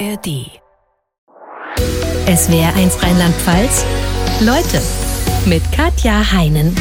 [0.00, 0.50] ARD.
[2.26, 3.84] Es wäre eins Rheinland-Pfalz.
[4.40, 4.82] Leute
[5.46, 6.74] mit Katja Heinen.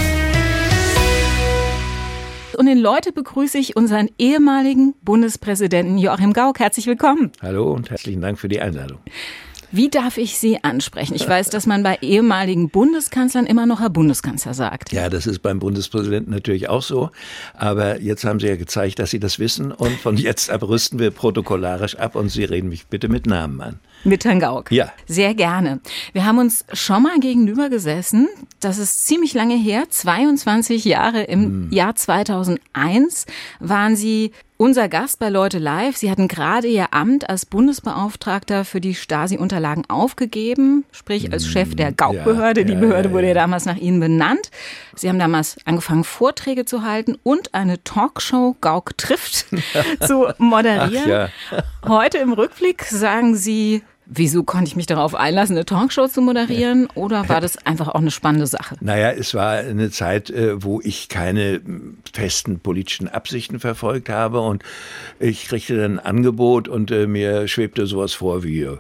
[2.58, 6.60] Und in Leute begrüße ich unseren ehemaligen Bundespräsidenten Joachim Gauck.
[6.60, 7.32] Herzlich willkommen.
[7.42, 9.00] Hallo und herzlichen Dank für die Einladung.
[9.76, 11.16] Wie darf ich Sie ansprechen?
[11.16, 14.92] Ich weiß, dass man bei ehemaligen Bundeskanzlern immer noch Herr Bundeskanzler sagt.
[14.92, 17.10] Ja, das ist beim Bundespräsidenten natürlich auch so.
[17.56, 19.72] Aber jetzt haben Sie ja gezeigt, dass Sie das wissen.
[19.72, 23.62] Und von jetzt ab rüsten wir protokollarisch ab und Sie reden mich bitte mit Namen
[23.62, 23.80] an.
[24.06, 24.70] Mit Herrn Gauck?
[24.72, 24.92] Ja.
[25.08, 25.80] Sehr gerne.
[26.12, 28.28] Wir haben uns schon mal gegenüber gesessen.
[28.60, 29.86] Das ist ziemlich lange her.
[29.90, 31.72] 22 Jahre im hm.
[31.72, 33.26] Jahr 2001
[33.60, 35.98] waren Sie unser Gast bei Leute Live.
[35.98, 41.92] Sie hatten gerade Ihr Amt als Bundesbeauftragter für die Stasi-Unterlagen aufgegeben, sprich als Chef der
[41.92, 42.62] Gauk-Behörde.
[42.62, 44.52] Ja, die Behörde ja, wurde ja damals nach Ihnen benannt.
[44.96, 49.46] Sie haben damals angefangen, Vorträge zu halten und eine Talkshow Gauk trifft
[50.02, 51.30] zu moderieren.
[51.86, 56.88] Heute im Rückblick sagen Sie, Wieso konnte ich mich darauf einlassen, eine Talkshow zu moderieren?
[56.94, 58.76] Oder war das einfach auch eine spannende Sache?
[58.82, 61.62] Naja, es war eine Zeit, äh, wo ich keine
[62.14, 64.62] festen politischen Absichten verfolgt habe und
[65.20, 68.78] ich kriegte dann ein Angebot und äh, mir schwebte sowas vor wie äh,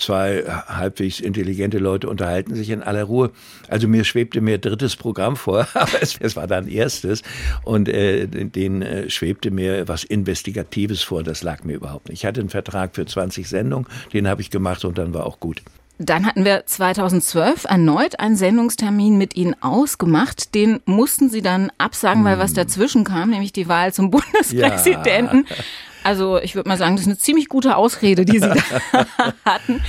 [0.00, 3.30] zwei halbwegs intelligente Leute unterhalten sich in aller Ruhe.
[3.68, 7.22] Also mir schwebte mir drittes Programm vor, aber es, es war dann erstes
[7.64, 11.22] und äh, den äh, schwebte mir was Investigatives vor.
[11.22, 12.20] Das lag mir überhaupt nicht.
[12.20, 15.40] Ich hatte einen Vertrag für 20 Sendungen, den habe ich gemacht und dann war auch
[15.40, 15.62] gut.
[16.02, 20.54] Dann hatten wir 2012 erneut einen Sendungstermin mit Ihnen ausgemacht.
[20.54, 22.56] Den mussten Sie dann absagen, weil was hm.
[22.56, 25.44] dazwischen kam, nämlich die Wahl zum Bundespräsidenten.
[25.46, 25.56] Ja.
[26.02, 29.06] Also ich würde mal sagen, das ist eine ziemlich gute Ausrede, die Sie da
[29.44, 29.80] hatten.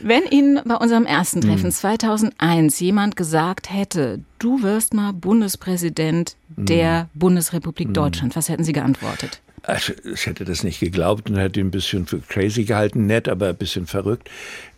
[0.00, 2.86] Wenn Ihnen bei unserem ersten Treffen 2001 hm.
[2.86, 7.08] jemand gesagt hätte, du wirst mal Bundespräsident der hm.
[7.14, 7.94] Bundesrepublik hm.
[7.94, 9.40] Deutschland, was hätten Sie geantwortet?
[9.64, 13.28] Also, ich hätte das nicht geglaubt und hätte ihn ein bisschen für crazy gehalten, nett,
[13.28, 14.28] aber ein bisschen verrückt.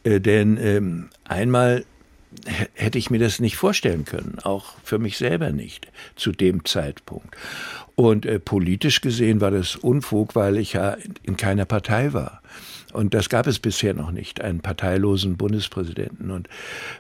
[0.03, 1.85] Äh, denn ähm, einmal
[2.75, 7.35] hätte ich mir das nicht vorstellen können, auch für mich selber nicht zu dem Zeitpunkt.
[7.97, 12.41] Und äh, politisch gesehen war das Unfug, weil ich ja in keiner Partei war.
[12.95, 16.31] Und das gab es bisher noch nicht, einen parteilosen Bundespräsidenten.
[16.31, 16.49] Und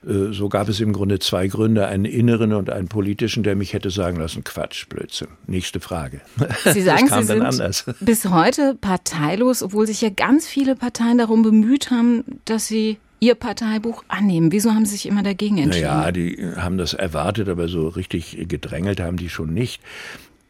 [0.04, 3.72] äh, so gab es im Grunde zwei Gründe, einen inneren und einen politischen, der mich
[3.72, 5.28] hätte sagen lassen, Quatsch, Blödsinn.
[5.47, 6.21] Nächste Frage.
[6.72, 7.84] Sie sagen, Sie sind anders.
[8.00, 13.37] bis heute parteilos, obwohl sich ja ganz viele Parteien darum bemüht haben, dass Sie Ihr
[13.37, 14.50] Parteibuch annehmen?
[14.50, 15.87] Wieso haben Sie sich immer dagegen entschieden?
[15.87, 19.81] Naja, die haben das erwartet, aber so richtig gedrängelt haben die schon nicht.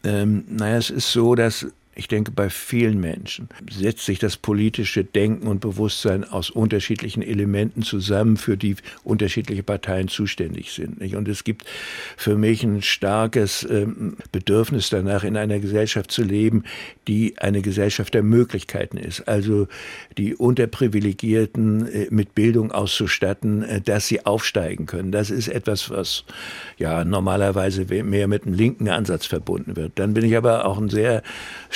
[0.05, 5.05] Ähm, naja, es ist so, dass ich denke, bei vielen Menschen setzt sich das politische
[5.05, 11.01] Denken und Bewusstsein aus unterschiedlichen Elementen zusammen, für die unterschiedliche Parteien zuständig sind.
[11.15, 11.65] Und es gibt
[12.17, 16.65] für mich ein starkes ähm, Bedürfnis danach, in einer Gesellschaft zu leben,
[17.07, 19.29] die eine Gesellschaft der Möglichkeiten ist.
[19.29, 19.69] Also
[20.19, 25.13] die Unterprivilegierten äh, mit Bildung auszustatten, äh, dass sie aufsteigen können.
[25.13, 26.25] Das ist etwas, was
[26.79, 29.93] ja normalerweise mehr mit einem linken Ansatz verbunden wird.
[29.97, 31.23] Dann bin ich aber auch ein sehr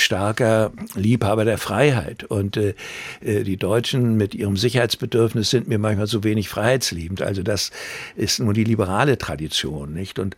[0.08, 2.24] starker Liebhaber der Freiheit.
[2.24, 2.74] Und äh,
[3.20, 7.20] äh, die Deutschen mit ihrem Sicherheitsbedürfnis sind mir manchmal so wenig freiheitsliebend.
[7.20, 7.70] Also das
[8.16, 10.18] ist nur die liberale Tradition, nicht?
[10.18, 10.34] Und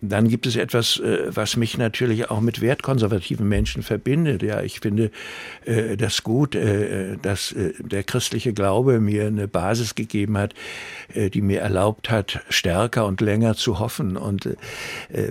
[0.00, 4.42] dann gibt es etwas, äh, was mich natürlich auch mit wertkonservativen Menschen verbindet.
[4.42, 5.12] Ja, ich finde
[5.66, 10.52] äh, das gut, äh, dass äh, der christliche Glaube mir eine Basis gegeben hat,
[11.14, 14.56] äh, die mir erlaubt hat, stärker und länger zu hoffen und äh,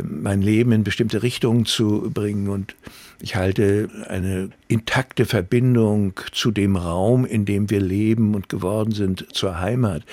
[0.01, 2.47] mein Leben in bestimmte Richtungen zu bringen.
[2.47, 2.73] Und
[3.21, 9.27] ich halte eine intakte Verbindung zu dem Raum, in dem wir leben und geworden sind,
[9.33, 10.03] zur Heimat,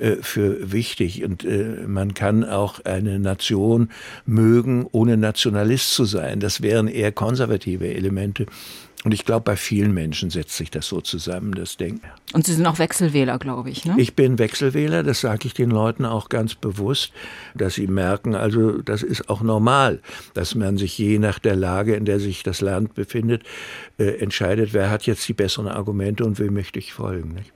[0.00, 1.24] äh, für wichtig.
[1.24, 3.90] Und äh, man kann auch eine Nation
[4.24, 6.40] mögen, ohne Nationalist zu sein.
[6.40, 8.46] Das wären eher konservative Elemente.
[9.06, 12.08] Und ich glaube, bei vielen Menschen setzt sich das so zusammen, das Denken.
[12.32, 13.94] Und Sie sind auch Wechselwähler, glaube ich, ne?
[13.98, 17.12] Ich bin Wechselwähler, das sage ich den Leuten auch ganz bewusst,
[17.54, 20.00] dass sie merken, also das ist auch normal,
[20.34, 23.44] dass man sich je nach der Lage, in der sich das Land befindet,
[23.96, 27.34] äh, entscheidet, wer hat jetzt die besseren Argumente und wem möchte ich folgen.
[27.34, 27.52] Nicht?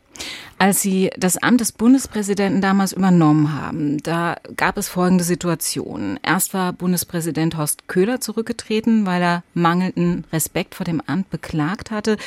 [0.60, 6.20] Als Sie das Amt des Bundespräsidenten damals übernommen haben, da gab es folgende Situation.
[6.22, 12.18] Erst war Bundespräsident Horst Köhler zurückgetreten, weil er mangelnden Respekt vor dem Amt beklagt hatte.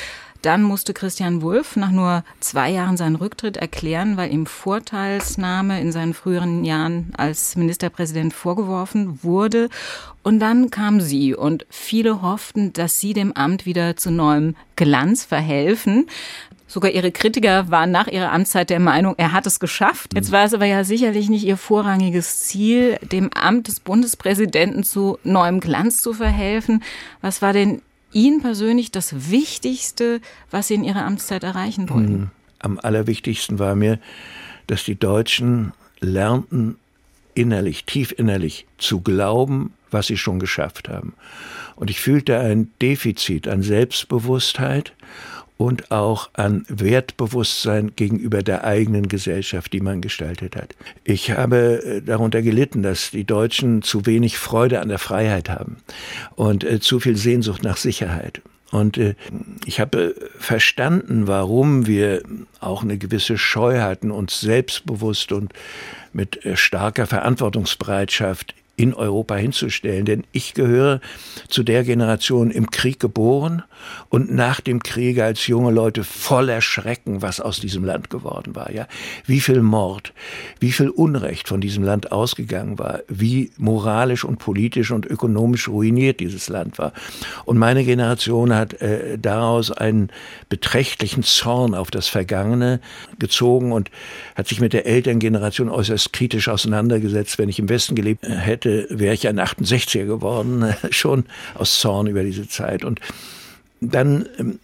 [0.42, 5.92] Dann musste Christian Wulff nach nur zwei Jahren seinen Rücktritt erklären, weil ihm Vorteilsnahme in
[5.92, 9.68] seinen früheren Jahren als Ministerpräsident vorgeworfen wurde.
[10.24, 15.24] Und dann kam sie und viele hofften, dass sie dem Amt wieder zu neuem Glanz
[15.24, 16.08] verhelfen.
[16.66, 20.12] Sogar ihre Kritiker waren nach ihrer Amtszeit der Meinung, er hat es geschafft.
[20.14, 25.18] Jetzt war es aber ja sicherlich nicht ihr vorrangiges Ziel, dem Amt des Bundespräsidenten zu
[25.24, 26.82] neuem Glanz zu verhelfen.
[27.20, 27.82] Was war denn
[28.12, 30.20] Ihnen persönlich das Wichtigste,
[30.50, 32.30] was Sie in Ihrer Amtszeit erreichen wollten?
[32.64, 33.98] am allerwichtigsten war mir,
[34.66, 36.76] dass die Deutschen lernten,
[37.34, 41.14] innerlich, tief innerlich zu glauben, was sie schon geschafft haben.
[41.76, 44.92] Und ich fühlte ein Defizit an Selbstbewusstheit
[45.56, 50.74] und auch an Wertbewusstsein gegenüber der eigenen Gesellschaft, die man gestaltet hat.
[51.04, 55.76] Ich habe äh, darunter gelitten, dass die Deutschen zu wenig Freude an der Freiheit haben
[56.34, 58.42] und äh, zu viel Sehnsucht nach Sicherheit.
[58.72, 59.14] Und äh,
[59.64, 62.22] ich habe verstanden, warum wir
[62.60, 65.52] auch eine gewisse Scheu hatten, uns selbstbewusst und
[66.12, 70.04] mit starker Verantwortungsbereitschaft in Europa hinzustellen.
[70.04, 71.00] Denn ich gehöre
[71.48, 73.62] zu der Generation im Krieg geboren
[74.08, 78.72] und nach dem Kriege als junge Leute voller Schrecken, was aus diesem Land geworden war.
[78.72, 78.86] Ja,
[79.26, 80.12] wie viel Mord,
[80.60, 86.20] wie viel Unrecht von diesem Land ausgegangen war, wie moralisch und politisch und ökonomisch ruiniert
[86.20, 86.92] dieses Land war.
[87.44, 90.10] Und meine Generation hat äh, daraus einen
[90.48, 92.80] beträchtlichen Zorn auf das Vergangene
[93.18, 93.90] gezogen und
[94.34, 97.38] hat sich mit der Elterngeneration äußerst kritisch auseinandergesetzt.
[97.38, 101.24] Wenn ich im Westen gelebt hätte, hätte, wäre ich ein 68er geworden, schon
[101.54, 102.84] aus Zorn über diese Zeit.
[102.84, 103.00] Und
[103.80, 104.58] dann ähm,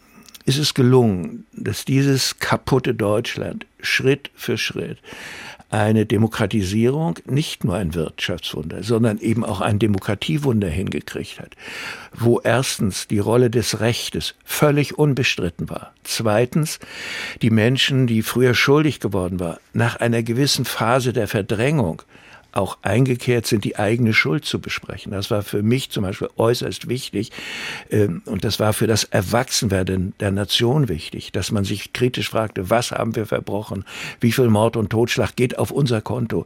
[0.44, 4.99] ist es gelungen, dass dieses kaputte Deutschland Schritt für Schritt
[5.70, 11.55] eine Demokratisierung, nicht nur ein Wirtschaftswunder, sondern eben auch ein Demokratiewunder hingekriegt hat,
[12.12, 16.81] wo erstens die Rolle des Rechtes völlig unbestritten war, zweitens
[17.41, 22.02] die Menschen, die früher schuldig geworden waren, nach einer gewissen Phase der Verdrängung
[22.52, 25.12] auch eingekehrt sind, die eigene Schuld zu besprechen.
[25.12, 27.31] Das war für mich zum Beispiel äußerst wichtig
[27.91, 32.70] ähm, und das war für das Erwachsenwerden der Nation wichtig, dass man sich kritisch fragte,
[32.70, 33.85] was haben wir verbrochen,
[34.20, 36.44] wie viel Mord und Totschlag geht auf unser Konto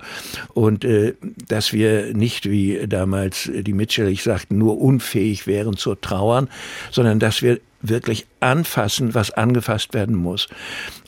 [0.52, 1.14] und äh,
[1.48, 6.48] dass wir nicht, wie damals die Mitchell sagten, nur unfähig wären zu trauern,
[6.90, 10.48] sondern dass wir wirklich anfassen, was angefasst werden muss.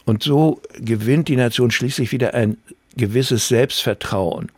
[0.04, 2.58] Und so gewinnt die Nation schließlich wieder ein
[2.96, 4.50] gewisses Selbstvertrauen.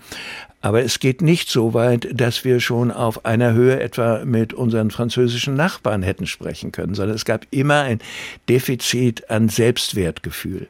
[0.60, 4.90] Aber es geht nicht so weit, dass wir schon auf einer Höhe etwa mit unseren
[4.90, 8.00] französischen Nachbarn hätten sprechen können, sondern es gab immer ein
[8.48, 10.66] Defizit an Selbstwertgefühl.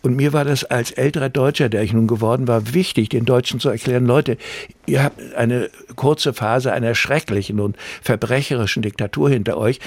[0.00, 3.60] Und mir war das als älterer Deutscher, der ich nun geworden war, wichtig, den Deutschen
[3.60, 4.38] zu erklären, Leute,
[4.86, 9.80] ihr habt eine kurze Phase einer schrecklichen und verbrecherischen Diktatur hinter euch.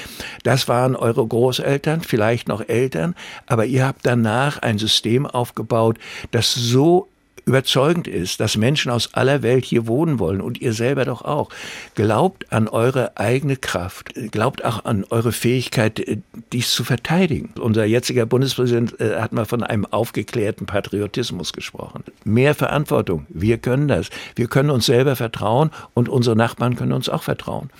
[0.43, 3.15] Das waren eure Großeltern, vielleicht noch Eltern,
[3.47, 5.97] aber ihr habt danach ein System aufgebaut,
[6.29, 7.07] das so
[7.49, 11.49] überzeugend ist, dass Menschen aus aller Welt hier wohnen wollen und ihr selber doch auch.
[11.95, 14.13] Glaubt an eure eigene Kraft.
[14.31, 16.19] Glaubt auch an eure Fähigkeit, äh,
[16.53, 17.53] dies zu verteidigen.
[17.59, 22.03] Unser jetziger Bundespräsident äh, hat mal von einem aufgeklärten Patriotismus gesprochen.
[22.23, 23.25] Mehr Verantwortung.
[23.29, 24.09] Wir können das.
[24.35, 27.71] Wir können uns selber vertrauen und unsere Nachbarn können uns auch vertrauen.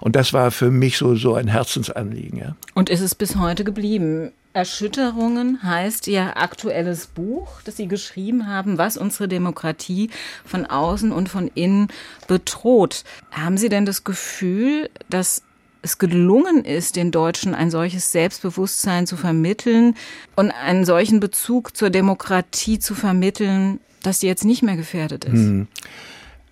[0.00, 2.38] Und das war für mich so, so ein Herzensanliegen.
[2.38, 2.56] Ja.
[2.74, 4.32] Und ist es bis heute geblieben?
[4.54, 10.10] Erschütterungen heißt Ihr aktuelles Buch, das Sie geschrieben haben, was unsere Demokratie
[10.44, 11.88] von außen und von innen
[12.28, 13.04] bedroht.
[13.30, 15.42] Haben Sie denn das Gefühl, dass
[15.80, 19.96] es gelungen ist, den Deutschen ein solches Selbstbewusstsein zu vermitteln
[20.36, 25.32] und einen solchen Bezug zur Demokratie zu vermitteln, dass sie jetzt nicht mehr gefährdet ist?
[25.32, 25.66] Hm.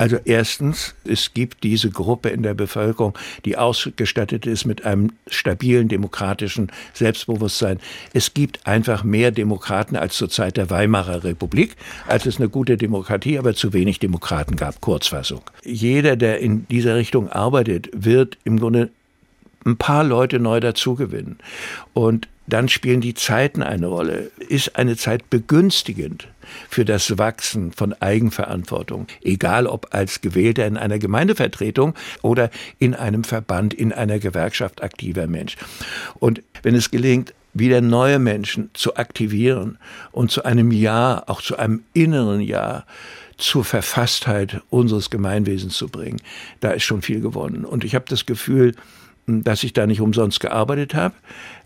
[0.00, 3.12] Also erstens, es gibt diese Gruppe in der Bevölkerung,
[3.44, 7.81] die ausgestattet ist mit einem stabilen demokratischen Selbstbewusstsein.
[8.14, 11.76] Es gibt einfach mehr Demokraten als zur Zeit der Weimarer Republik,
[12.07, 14.80] als es eine gute Demokratie, aber zu wenig Demokraten gab.
[14.80, 15.42] Kurzfassung.
[15.64, 18.88] Jeder, der in dieser Richtung arbeitet, wird im Grunde
[19.64, 21.38] ein paar Leute neu dazugewinnen.
[21.93, 24.31] Und dann spielen die Zeiten eine Rolle.
[24.49, 26.29] Ist eine Zeit begünstigend
[26.69, 33.23] für das Wachsen von Eigenverantwortung, egal ob als Gewählter in einer Gemeindevertretung oder in einem
[33.23, 35.57] Verband, in einer Gewerkschaft aktiver Mensch.
[36.19, 39.79] Und wenn es gelingt, wieder neue Menschen zu aktivieren
[40.12, 42.85] und zu einem Ja, auch zu einem inneren Ja,
[43.38, 46.21] zur Verfasstheit unseres Gemeinwesens zu bringen,
[46.61, 47.64] da ist schon viel gewonnen.
[47.64, 48.75] Und ich habe das Gefühl,
[49.44, 51.14] dass ich da nicht umsonst gearbeitet habe.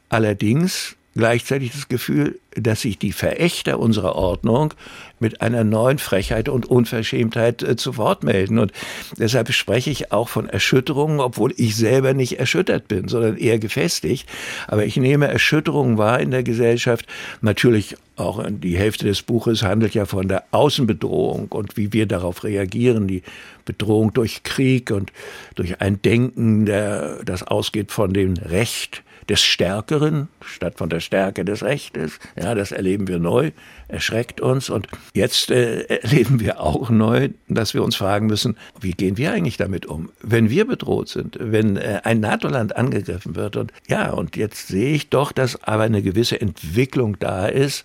[0.09, 4.75] Allerdings gleichzeitig das Gefühl, dass sich die Verächter unserer Ordnung
[5.21, 8.59] mit einer neuen Frechheit und Unverschämtheit äh, zu Wort melden.
[8.59, 8.73] Und
[9.19, 14.29] deshalb spreche ich auch von Erschütterungen, obwohl ich selber nicht erschüttert bin, sondern eher gefestigt.
[14.67, 17.07] Aber ich nehme Erschütterungen wahr in der Gesellschaft.
[17.41, 22.45] Natürlich auch die Hälfte des Buches handelt ja von der Außenbedrohung und wie wir darauf
[22.45, 23.09] reagieren.
[23.09, 23.23] Die
[23.65, 25.13] Bedrohung durch Krieg und
[25.55, 31.45] durch ein Denken, der, das ausgeht von dem Recht des Stärkeren statt von der Stärke
[31.45, 32.19] des Rechtes.
[32.37, 33.53] Ja, das erleben wir neu,
[33.89, 34.71] erschreckt uns.
[34.71, 39.33] Und jetzt äh, erleben wir auch neu, dass wir uns fragen müssen, wie gehen wir
[39.33, 43.57] eigentlich damit um, wenn wir bedroht sind, wenn äh, ein NATO-Land angegriffen wird.
[43.57, 47.85] Und ja, und jetzt sehe ich doch, dass aber eine gewisse Entwicklung da ist,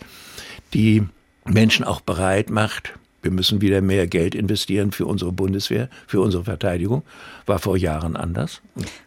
[0.74, 1.04] die
[1.46, 6.46] Menschen auch bereit macht, wir müssen wieder mehr Geld investieren für unsere Bundeswehr, für unsere
[6.46, 7.04] Verteidigung.
[7.46, 8.62] War vor Jahren anders.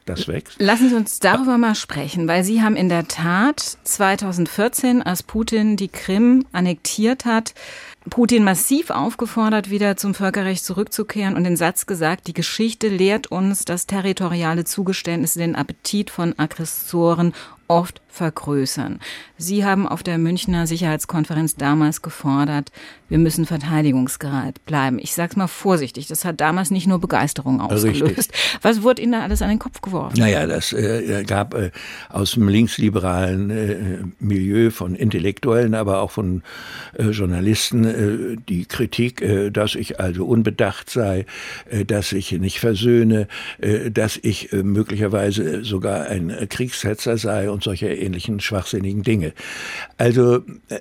[0.04, 0.60] Das wächst.
[0.60, 5.76] Lassen Sie uns darüber mal sprechen, weil Sie haben in der Tat 2014, als Putin
[5.76, 7.54] die Krim annektiert hat,
[8.10, 13.64] Putin massiv aufgefordert, wieder zum Völkerrecht zurückzukehren und den Satz gesagt, die Geschichte lehrt uns,
[13.64, 17.32] dass territoriale Zugeständnisse den Appetit von Aggressoren
[17.72, 19.00] oft vergrößern.
[19.38, 22.70] Sie haben auf der Münchner Sicherheitskonferenz damals gefordert,
[23.08, 24.98] wir müssen verteidigungsbereit bleiben.
[24.98, 28.18] Ich sage es mal vorsichtig, das hat damals nicht nur Begeisterung ausgelöst.
[28.18, 28.58] Richtig.
[28.62, 30.18] Was wurde Ihnen da alles an den Kopf geworfen?
[30.18, 31.70] Naja, das äh, gab äh,
[32.08, 36.42] aus dem linksliberalen äh, Milieu von Intellektuellen, aber auch von
[36.96, 41.26] äh, Journalisten äh, die Kritik, äh, dass ich also unbedacht sei,
[41.86, 43.28] dass ich nicht versöhne,
[43.90, 49.32] dass ich möglicherweise sogar ein Kriegshetzer sei und solche ähnlichen schwachsinnigen Dinge.
[49.98, 50.40] Also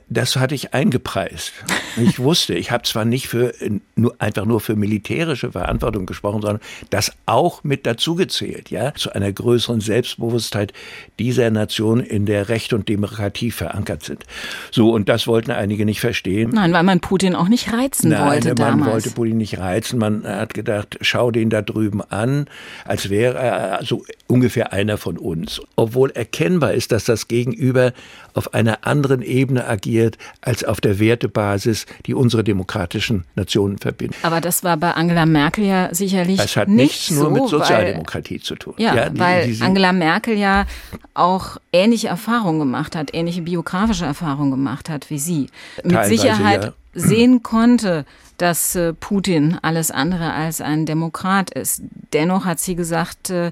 [0.09, 1.53] das hatte ich eingepreist.
[1.97, 3.53] Ich wusste, ich habe zwar nicht für
[3.95, 9.31] nur einfach nur für militärische Verantwortung gesprochen, sondern das auch mit dazugezählt, ja, zu einer
[9.31, 10.73] größeren Selbstbewusstheit
[11.19, 14.25] dieser Nation, in der Recht und Demokratie verankert sind.
[14.71, 16.51] So und das wollten einige nicht verstehen.
[16.53, 18.79] Nein, weil man Putin auch nicht reizen Nein, wollte man damals.
[18.79, 19.99] Man wollte Putin nicht reizen.
[19.99, 22.47] Man hat gedacht, schau den da drüben an,
[22.85, 27.93] als wäre er so ungefähr einer von uns, obwohl erkennbar ist, dass das Gegenüber
[28.33, 34.19] auf einer anderen Ebene agiert als auf der Wertebasis, die unsere demokratischen Nationen verbindet.
[34.23, 37.47] Aber das war bei Angela Merkel ja sicherlich Das hat nicht nichts nur so, mit
[37.49, 38.73] Sozialdemokratie weil, zu tun.
[38.77, 40.65] Ja, ja die, weil die, die, Angela Merkel ja
[41.13, 45.47] auch ähnliche Erfahrungen gemacht hat, ähnliche biografische Erfahrungen gemacht hat wie Sie.
[45.83, 46.73] Mit Sicherheit ja.
[46.93, 48.05] sehen konnte,
[48.37, 51.83] dass äh, Putin alles andere als ein Demokrat ist.
[52.13, 53.51] Dennoch hat sie gesagt, äh,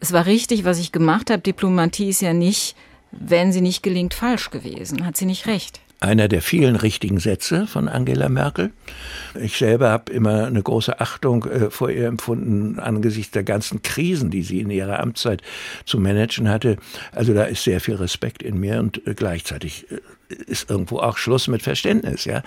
[0.00, 1.42] es war richtig, was ich gemacht habe.
[1.42, 2.76] Diplomatie ist ja nicht,
[3.12, 5.06] wenn sie nicht gelingt, falsch gewesen.
[5.06, 5.80] Hat sie nicht recht?
[6.00, 8.70] einer der vielen richtigen Sätze von Angela Merkel.
[9.40, 14.30] Ich selber habe immer eine große Achtung äh, vor ihr empfunden angesichts der ganzen Krisen,
[14.30, 15.42] die sie in ihrer Amtszeit
[15.84, 16.76] zu managen hatte.
[17.12, 21.16] Also da ist sehr viel Respekt in mir und äh, gleichzeitig äh, ist irgendwo auch
[21.18, 22.42] Schluss mit Verständnis, ja.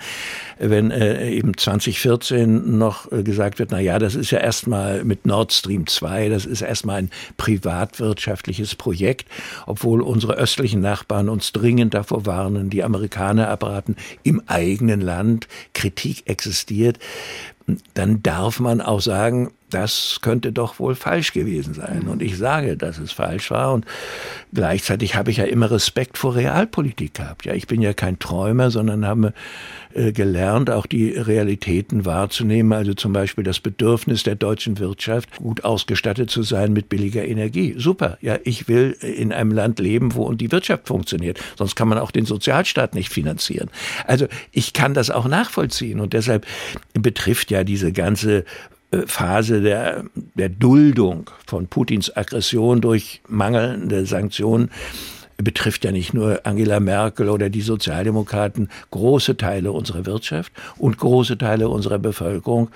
[0.58, 5.26] Wenn äh, eben 2014 noch äh, gesagt wird, na ja, das ist ja erstmal mit
[5.26, 9.26] Nord Stream 2, das ist erstmal ein privatwirtschaftliches Projekt,
[9.66, 16.28] obwohl unsere östlichen Nachbarn uns dringend davor warnen, die Amerikaner abraten, im eigenen Land Kritik
[16.28, 16.98] existiert,
[17.94, 22.02] dann darf man auch sagen, das könnte doch wohl falsch gewesen sein.
[22.08, 23.72] Und ich sage, dass es falsch war.
[23.72, 23.86] Und
[24.52, 27.46] gleichzeitig habe ich ja immer Respekt vor Realpolitik gehabt.
[27.46, 29.32] Ja, ich bin ja kein Träumer, sondern habe
[29.92, 32.72] äh, gelernt, auch die Realitäten wahrzunehmen.
[32.72, 37.74] Also zum Beispiel das Bedürfnis der deutschen Wirtschaft, gut ausgestattet zu sein mit billiger Energie.
[37.76, 38.16] Super.
[38.20, 41.40] Ja, ich will in einem Land leben, wo die Wirtschaft funktioniert.
[41.56, 43.68] Sonst kann man auch den Sozialstaat nicht finanzieren.
[44.06, 46.00] Also ich kann das auch nachvollziehen.
[46.00, 46.46] Und deshalb
[46.94, 48.44] betrifft ja diese ganze
[49.06, 50.04] Phase der,
[50.34, 54.70] der Duldung von Putins Aggression durch mangelnde Sanktionen
[55.42, 58.68] betrifft ja nicht nur Angela Merkel oder die Sozialdemokraten.
[58.90, 62.70] Große Teile unserer Wirtschaft und große Teile unserer Bevölkerung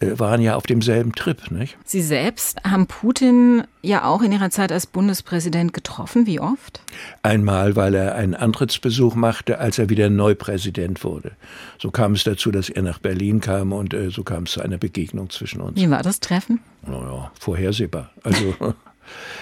[0.00, 1.50] äh, waren ja auf demselben Trip.
[1.50, 1.76] Nicht?
[1.84, 6.26] Sie selbst haben Putin ja auch in Ihrer Zeit als Bundespräsident getroffen.
[6.26, 6.80] Wie oft?
[7.22, 11.32] Einmal, weil er einen Antrittsbesuch machte, als er wieder neu Präsident wurde.
[11.78, 14.60] So kam es dazu, dass er nach Berlin kam und äh, so kam es zu
[14.60, 15.76] einer Begegnung zwischen uns.
[15.76, 16.60] Wie war das Treffen?
[16.86, 18.10] Naja, vorhersehbar.
[18.22, 18.54] Also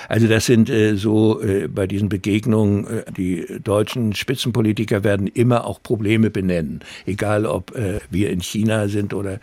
[0.09, 5.66] Also das sind äh, so äh, bei diesen Begegnungen, äh, die deutschen Spitzenpolitiker werden immer
[5.66, 9.40] auch Probleme benennen, egal ob äh, wir in China sind oder,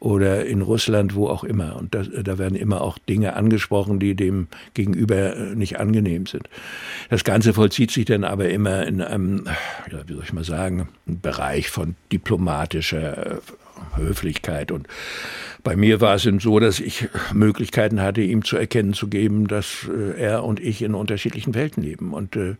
[0.00, 1.76] oder in Russland, wo auch immer.
[1.76, 6.48] Und das, da werden immer auch Dinge angesprochen, die dem Gegenüber äh, nicht angenehm sind.
[7.10, 9.44] Das Ganze vollzieht sich dann aber immer in einem,
[9.90, 13.40] ja, wie soll ich mal sagen, Bereich von diplomatischer äh,
[13.96, 14.70] Höflichkeit.
[14.70, 14.88] Und
[15.64, 19.88] bei mir war es so, dass ich Möglichkeiten hatte, ihm zu erkennen zu geben, dass
[19.88, 22.12] äh, er und ich in unterschiedlichen Welten leben.
[22.12, 22.56] Und äh,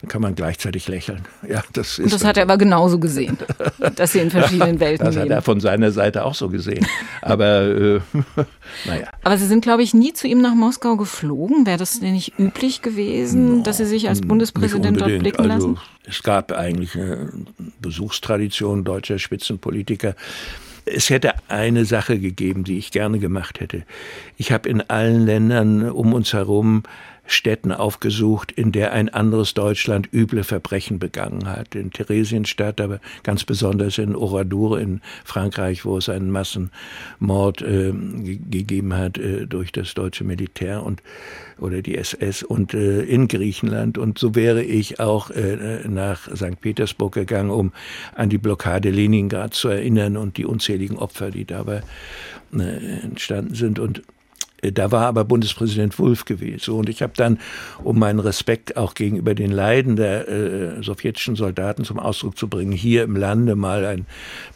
[0.00, 1.22] dann kann man gleichzeitig lächeln.
[1.46, 3.36] Ja, das ist und das hat er aber genauso gesehen,
[3.96, 5.28] dass sie in verschiedenen Welten das leben.
[5.28, 6.86] Das hat er von seiner Seite auch so gesehen.
[7.20, 8.00] Aber äh,
[8.86, 9.08] naja.
[9.22, 11.66] Aber Sie sind, glaube ich, nie zu ihm nach Moskau geflogen.
[11.66, 15.76] Wäre das denn nicht üblich gewesen, no, dass Sie sich als Bundespräsident dort blicken lassen?
[15.76, 17.30] Also, es gab eigentlich eine
[17.80, 20.14] Besuchstradition deutscher Spitzenpolitiker.
[20.86, 23.84] Es hätte eine Sache gegeben, die ich gerne gemacht hätte.
[24.36, 26.82] Ich habe in allen Ländern um uns herum
[27.26, 31.74] Städten aufgesucht, in der ein anderes Deutschland üble Verbrechen begangen hat.
[31.74, 38.94] In Theresienstadt, aber ganz besonders in Oradour in Frankreich, wo es einen Massenmord äh, gegeben
[38.94, 41.02] hat äh, durch das deutsche Militär und
[41.58, 43.98] oder die SS und äh, in Griechenland.
[43.98, 46.60] Und so wäre ich auch äh, nach St.
[46.60, 47.72] Petersburg gegangen, um
[48.14, 51.82] an die Blockade Leningrad zu erinnern und die unzähligen Opfer, die dabei
[52.52, 53.78] äh, entstanden sind.
[53.78, 54.02] Und
[54.72, 56.74] da war aber Bundespräsident Wulff gewesen.
[56.74, 57.38] Und ich habe dann,
[57.82, 62.72] um meinen Respekt auch gegenüber den Leiden der äh, sowjetischen Soldaten zum Ausdruck zu bringen,
[62.72, 64.06] hier im Lande mal einen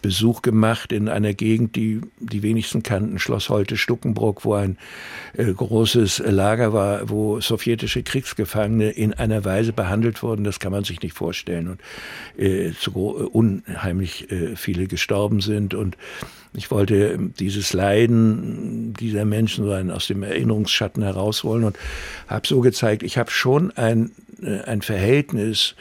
[0.02, 4.78] Besuch gemacht in einer Gegend, die die wenigsten kannten, Schloss Holte-Stuckenbrock, wo ein
[5.36, 10.84] äh, großes Lager war, wo sowjetische Kriegsgefangene in einer Weise behandelt wurden, das kann man
[10.84, 11.68] sich nicht vorstellen.
[11.68, 15.74] Und äh, zu unheimlich äh, viele gestorben sind.
[15.74, 15.96] Und
[16.58, 21.78] ich wollte dieses Leiden dieser Menschen so aus dem Erinnerungsschatten herausholen und
[22.26, 24.10] habe so gezeigt, ich habe schon ein,
[24.42, 25.76] äh, ein Verhältnis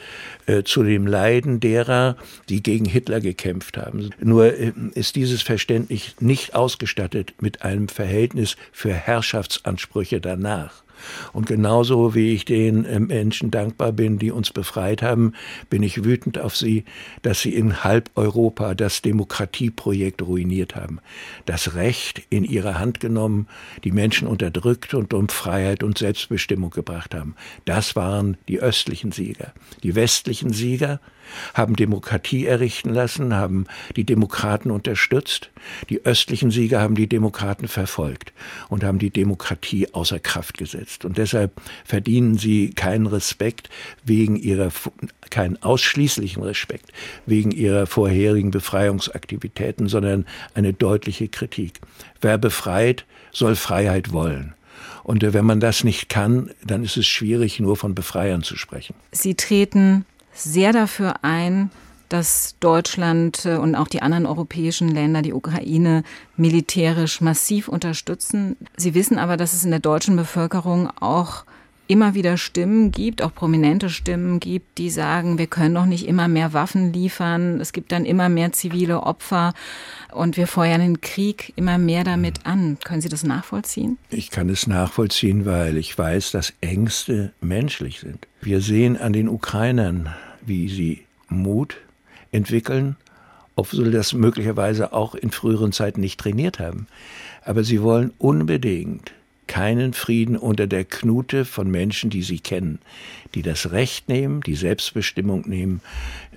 [0.46, 2.16] äh, zu dem Leiden derer,
[2.48, 4.10] die gegen Hitler gekämpft haben.
[4.20, 10.84] Nur äh, ist dieses Verständnis nicht ausgestattet mit einem Verhältnis für Herrschaftsansprüche danach.
[11.32, 15.32] Und genauso wie ich den äh, Menschen dankbar bin, die uns befreit haben,
[15.70, 16.84] bin ich wütend auf sie,
[17.22, 21.00] dass sie in halb Europa das Demokratieprojekt ruiniert haben,
[21.46, 23.48] das Recht in ihre Hand genommen,
[23.84, 27.34] die Menschen unterdrückt und um Freiheit und Selbstbestimmung gebracht haben.
[27.64, 29.52] Das waren die östlichen Sieger.
[29.82, 31.00] Die westlichen Sieger
[31.54, 33.66] haben Demokratie errichten lassen, haben
[33.96, 35.50] die Demokraten unterstützt.
[35.90, 38.32] Die östlichen Sieger haben die Demokraten verfolgt
[38.68, 41.04] und haben die Demokratie außer Kraft gesetzt.
[41.04, 41.52] Und deshalb
[41.84, 43.68] verdienen sie keinen Respekt
[44.04, 44.70] wegen ihrer,
[45.30, 46.92] keinen ausschließlichen Respekt
[47.26, 51.80] wegen ihrer vorherigen Befreiungsaktivitäten, sondern eine deutliche Kritik.
[52.20, 54.54] Wer befreit, soll Freiheit wollen.
[55.04, 58.94] Und wenn man das nicht kann, dann ist es schwierig, nur von Befreiern zu sprechen.
[59.10, 60.04] Sie treten
[60.38, 61.70] sehr dafür ein,
[62.08, 66.04] dass Deutschland äh, und auch die anderen europäischen Länder die Ukraine
[66.36, 68.56] militärisch massiv unterstützen.
[68.76, 71.44] Sie wissen aber, dass es in der deutschen Bevölkerung auch
[71.88, 76.28] immer wieder Stimmen gibt, auch prominente Stimmen gibt, die sagen, wir können doch nicht immer
[76.28, 79.54] mehr Waffen liefern, es gibt dann immer mehr zivile Opfer
[80.12, 82.76] und wir feuern den Krieg immer mehr damit an.
[82.84, 83.96] Können Sie das nachvollziehen?
[84.10, 88.28] Ich kann es nachvollziehen, weil ich weiß, dass Ängste menschlich sind.
[88.42, 90.14] Wir sehen an den Ukrainern,
[90.48, 91.76] wie sie Mut
[92.32, 92.96] entwickeln,
[93.56, 96.86] obwohl sie das möglicherweise auch in früheren Zeiten nicht trainiert haben.
[97.44, 99.12] Aber sie wollen unbedingt
[99.46, 102.78] keinen Frieden unter der Knute von Menschen, die sie kennen,
[103.34, 105.80] die das Recht nehmen, die Selbstbestimmung nehmen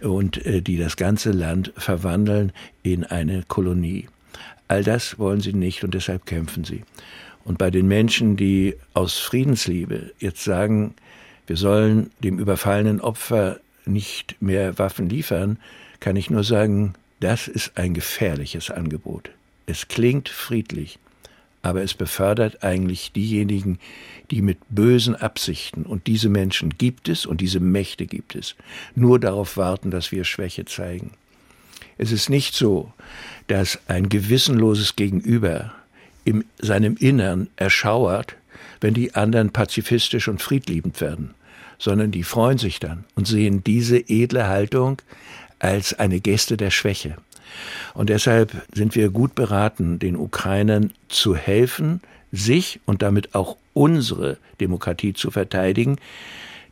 [0.01, 4.07] und äh, die das ganze Land verwandeln in eine Kolonie.
[4.67, 6.83] All das wollen sie nicht und deshalb kämpfen sie.
[7.43, 10.93] Und bei den Menschen, die aus Friedensliebe jetzt sagen,
[11.47, 15.57] wir sollen dem überfallenen Opfer nicht mehr Waffen liefern,
[15.99, 19.29] kann ich nur sagen, das ist ein gefährliches Angebot.
[19.67, 20.97] Es klingt friedlich,
[21.61, 23.79] aber es befördert eigentlich diejenigen,
[24.31, 28.55] die mit bösen Absichten, und diese Menschen gibt es und diese Mächte gibt es,
[28.95, 31.11] nur darauf warten, dass wir Schwäche zeigen.
[31.97, 32.91] Es ist nicht so,
[33.47, 35.73] dass ein gewissenloses Gegenüber
[36.25, 38.35] in seinem Innern erschauert,
[38.79, 41.35] wenn die anderen pazifistisch und friedliebend werden
[41.81, 45.01] sondern die freuen sich dann und sehen diese edle Haltung
[45.57, 47.15] als eine Geste der Schwäche.
[47.95, 54.37] Und deshalb sind wir gut beraten, den Ukrainern zu helfen, sich und damit auch unsere
[54.59, 55.95] Demokratie zu verteidigen.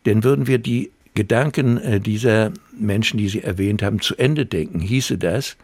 [0.06, 4.80] Denn würden wir die Gedanken äh, dieser Menschen, die Sie erwähnt haben, zu Ende denken,
[4.80, 5.58] hieße das,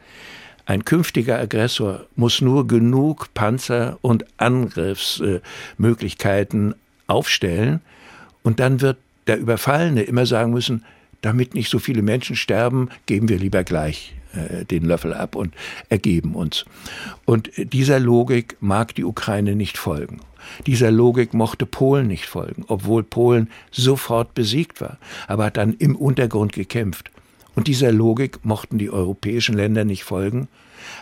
[0.66, 6.74] ein künftiger Aggressor muss nur genug Panzer und Angriffsmöglichkeiten
[7.06, 7.82] aufstellen
[8.42, 10.84] und dann wird der Überfallene immer sagen müssen,
[11.22, 15.54] damit nicht so viele Menschen sterben, geben wir lieber gleich äh, den Löffel ab und
[15.90, 16.66] ergeben uns.
[17.26, 20.20] Und dieser Logik mag die Ukraine nicht folgen.
[20.68, 25.96] Dieser Logik mochte Polen nicht folgen, obwohl Polen sofort besiegt war, aber hat dann im
[25.96, 27.12] Untergrund gekämpft.
[27.56, 30.48] Und dieser Logik mochten die europäischen Länder nicht folgen,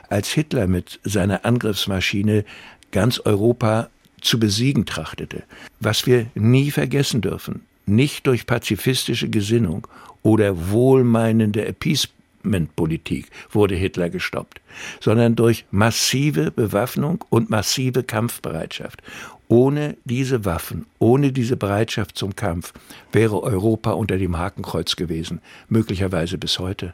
[0.09, 2.45] als Hitler mit seiner Angriffsmaschine
[2.91, 3.89] ganz Europa
[4.21, 5.43] zu besiegen trachtete.
[5.79, 9.87] Was wir nie vergessen dürfen, nicht durch pazifistische Gesinnung
[10.21, 14.61] oder wohlmeinende Appeasementpolitik wurde Hitler gestoppt,
[14.99, 19.01] sondern durch massive Bewaffnung und massive Kampfbereitschaft.
[19.49, 22.73] Ohne diese Waffen, ohne diese Bereitschaft zum Kampf
[23.11, 26.93] wäre Europa unter dem Hakenkreuz gewesen, möglicherweise bis heute.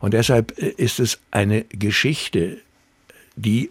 [0.00, 2.58] Und deshalb äh, ist es eine Geschichte,
[3.36, 3.70] die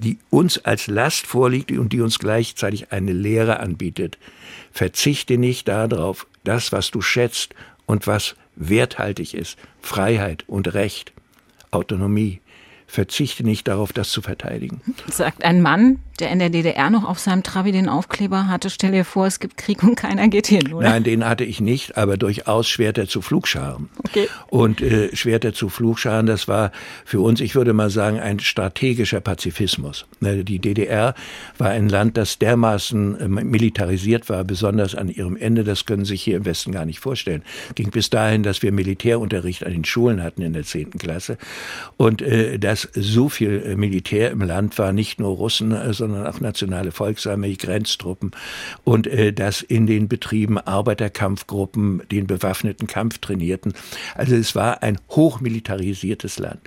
[0.00, 4.18] die uns als Last vorliegt und die uns gleichzeitig eine Lehre anbietet.
[4.72, 7.54] Verzichte nicht darauf, das, was du schätzt
[7.86, 11.12] und was werthaltig ist, Freiheit und Recht,
[11.70, 12.40] Autonomie,
[12.86, 14.80] verzichte nicht darauf, das zu verteidigen.
[15.08, 18.92] Sagt ein Mann, der in der DDR noch auf seinem Trabi den Aufkleber hatte, stell
[18.92, 20.88] dir vor, es gibt Krieg und keiner geht hin, oder?
[20.88, 23.88] Nein, den hatte ich nicht, aber durchaus Schwerter zu Flugscharen.
[24.06, 24.28] Okay.
[24.48, 26.72] Und äh, Schwerter zu Flugscharen, das war
[27.04, 30.06] für uns, ich würde mal sagen, ein strategischer Pazifismus.
[30.20, 31.14] Ne, die DDR
[31.58, 36.14] war ein Land, das dermaßen äh, militarisiert war, besonders an ihrem Ende, das können Sie
[36.14, 37.42] sich hier im Westen gar nicht vorstellen.
[37.74, 41.38] Ging bis dahin, dass wir Militärunterricht an den Schulen hatten in der zehnten Klasse
[41.96, 46.26] und äh, dass so viel äh, Militär im Land war, nicht nur Russen, äh, sondern
[46.26, 48.30] auch nationale Volksarmee, Grenztruppen
[48.84, 53.74] und äh, dass in den Betrieben Arbeiterkampfgruppen den bewaffneten Kampf trainierten.
[54.14, 56.60] Also es war ein hochmilitarisiertes Land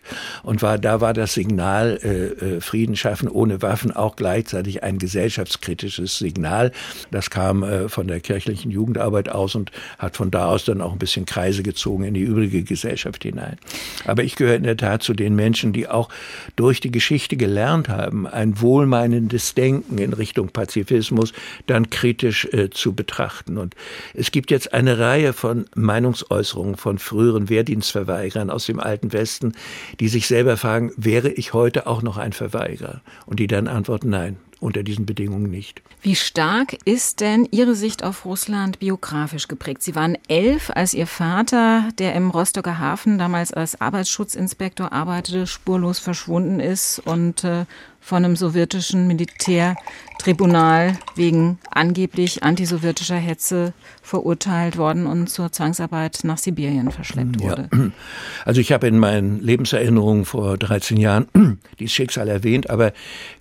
[0.43, 4.97] und war da war das Signal äh, äh, Frieden schaffen ohne Waffen auch gleichzeitig ein
[4.97, 6.71] gesellschaftskritisches Signal.
[7.11, 10.91] Das kam äh, von der kirchlichen Jugendarbeit aus und hat von da aus dann auch
[10.91, 13.57] ein bisschen Kreise gezogen in die übrige Gesellschaft hinein.
[14.05, 16.09] Aber ich gehöre in der Tat zu den Menschen, die auch
[16.55, 21.31] durch die Geschichte gelernt haben, ein wohlmeinendes des Denken in Richtung Pazifismus
[21.67, 23.57] dann kritisch äh, zu betrachten.
[23.57, 23.75] Und
[24.13, 29.53] es gibt jetzt eine Reihe von Meinungsäußerungen von früheren Wehrdienstverweigerern aus dem alten Westen,
[29.99, 33.01] die sich selber fragen, wäre ich heute auch noch ein Verweigerer?
[33.25, 35.81] Und die dann antworten, nein, unter diesen Bedingungen nicht.
[36.01, 39.83] Wie stark ist denn Ihre Sicht auf Russland biografisch geprägt?
[39.83, 45.99] Sie waren elf, als Ihr Vater, der im Rostocker Hafen damals als Arbeitsschutzinspektor arbeitete, spurlos
[45.99, 47.65] verschwunden ist und äh,
[47.99, 56.91] von einem sowjetischen Militärtribunal wegen angeblich antisowjetischer Hetze verurteilt worden und zur Zwangsarbeit nach Sibirien
[56.91, 57.69] verschleppt wurde.
[57.71, 57.79] Ja.
[58.45, 61.27] Also ich habe in meinen Lebenserinnerungen vor 13 Jahren
[61.79, 62.93] dieses Schicksal erwähnt, aber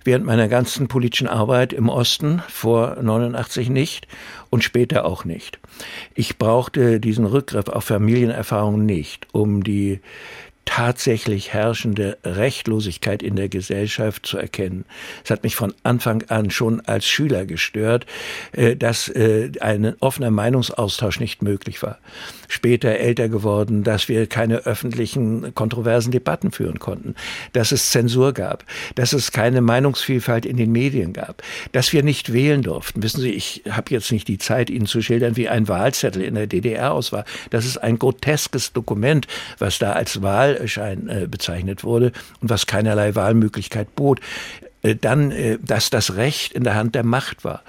[0.03, 4.07] während meiner ganzen politischen Arbeit im Osten vor 89 nicht
[4.49, 5.59] und später auch nicht.
[6.13, 10.01] Ich brauchte diesen Rückgriff auf Familienerfahrungen nicht, um die
[10.69, 14.85] tatsächlich herrschende Rechtlosigkeit in der Gesellschaft zu erkennen.
[15.23, 18.05] Es hat mich von Anfang an schon als Schüler gestört,
[18.51, 21.97] äh, dass äh, ein offener Meinungsaustausch nicht möglich war.
[22.47, 27.15] Später älter geworden, dass wir keine öffentlichen kontroversen Debatten führen konnten,
[27.53, 32.31] dass es Zensur gab, dass es keine Meinungsvielfalt in den Medien gab, dass wir nicht
[32.31, 33.01] wählen durften.
[33.01, 36.35] Wissen Sie, ich habe jetzt nicht die Zeit, Ihnen zu schildern, wie ein Wahlzettel in
[36.35, 37.25] der DDR aus war.
[37.49, 39.25] Das ist ein groteskes Dokument,
[39.57, 44.19] was da als Wahl Wahlschein äh, bezeichnet wurde und was keinerlei Wahlmöglichkeit bot.
[44.81, 47.63] Äh, dann, äh, dass das Recht in der Hand der Macht war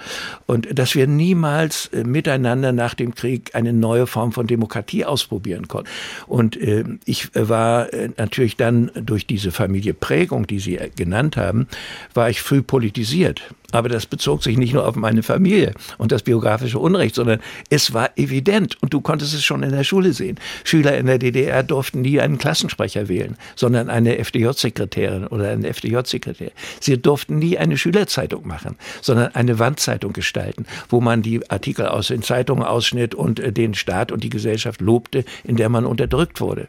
[0.45, 5.67] und dass wir niemals äh, miteinander nach dem Krieg eine neue Form von Demokratie ausprobieren
[5.67, 5.89] konnten.
[6.27, 6.57] Und
[7.05, 11.67] ich war natürlich dann durch diese Familieprägung, die Sie genannt haben,
[12.13, 13.41] war ich früh politisiert.
[13.71, 17.93] Aber das bezog sich nicht nur auf meine Familie und das biografische Unrecht, sondern es
[17.93, 20.37] war evident und du konntest es schon in der Schule sehen.
[20.63, 26.51] Schüler in der DDR durften nie einen Klassensprecher wählen, sondern eine FDJ-Sekretärin oder einen FDJ-Sekretär.
[26.79, 32.07] Sie durften nie eine Schülerzeitung machen, sondern eine Wandzeitung gestalten, wo man die Artikel aus
[32.07, 36.41] den Zeitungen ausschnitt und äh, den Staat und die Gesellschaft lobte, in der man unterdrückt
[36.41, 36.67] wurde.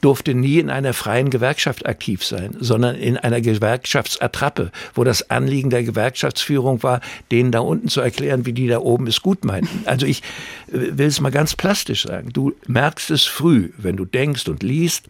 [0.00, 5.70] Durfte nie in einer freien Gewerkschaft aktiv sein, sondern in einer Gewerkschaftsattrappe, wo das Anliegen
[5.70, 9.86] der Gewerkschaftsführung war, denen da unten zu erklären, wie die da oben es gut meinten.
[9.86, 10.22] Also ich
[10.68, 12.30] äh, will es mal ganz plastisch sagen.
[12.32, 15.06] Du merkst es früh, wenn du denkst und liest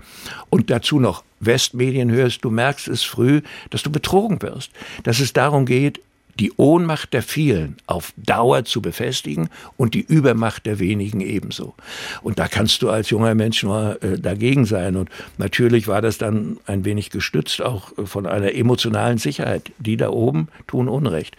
[0.49, 4.71] und dazu noch Westmedien hörst, du merkst es früh, dass du betrogen wirst,
[5.03, 6.01] dass es darum geht,
[6.41, 11.75] die Ohnmacht der vielen auf Dauer zu befestigen und die Übermacht der wenigen ebenso.
[12.23, 14.97] Und da kannst du als junger Mensch nur äh, dagegen sein.
[14.97, 19.71] Und natürlich war das dann ein wenig gestützt auch von einer emotionalen Sicherheit.
[19.79, 21.37] Die da oben tun Unrecht.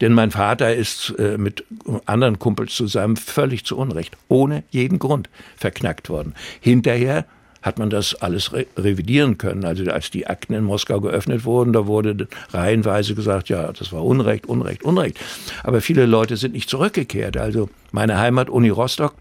[0.00, 1.64] Denn mein Vater ist äh, mit
[2.06, 6.34] anderen Kumpels zusammen völlig zu Unrecht, ohne jeden Grund verknackt worden.
[6.60, 7.26] Hinterher
[7.64, 9.64] hat man das alles re revidieren können.
[9.64, 14.04] Also als die Akten in Moskau geöffnet wurden, da wurde reihenweise gesagt, ja, das war
[14.04, 15.18] Unrecht, Unrecht, Unrecht.
[15.62, 17.38] Aber viele Leute sind nicht zurückgekehrt.
[17.38, 19.14] Also meine Heimat, Uni Rostock,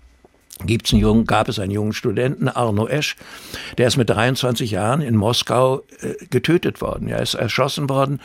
[0.66, 3.16] gibt's einen jungen, gab es einen jungen Studenten, Arno Esch,
[3.78, 7.08] der ist mit 23 Jahren in Moskau äh, getötet worden.
[7.08, 8.20] Er ist erschossen worden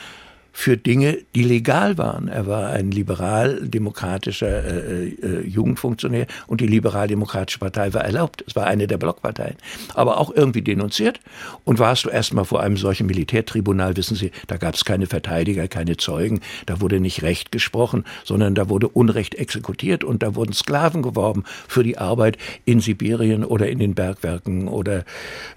[0.58, 2.26] für Dinge, die legal waren.
[2.26, 8.42] Er war ein liberal-demokratischer äh, äh, Jugendfunktionär und die liberal-demokratische Partei war erlaubt.
[8.44, 9.54] Es war eine der Blockparteien.
[9.94, 11.20] Aber auch irgendwie denunziert.
[11.64, 15.68] Und warst du erstmal vor einem solchen Militärtribunal, wissen Sie, da gab es keine Verteidiger,
[15.68, 20.54] keine Zeugen, da wurde nicht Recht gesprochen, sondern da wurde Unrecht exekutiert und da wurden
[20.54, 25.04] Sklaven geworben für die Arbeit in Sibirien oder in den Bergwerken oder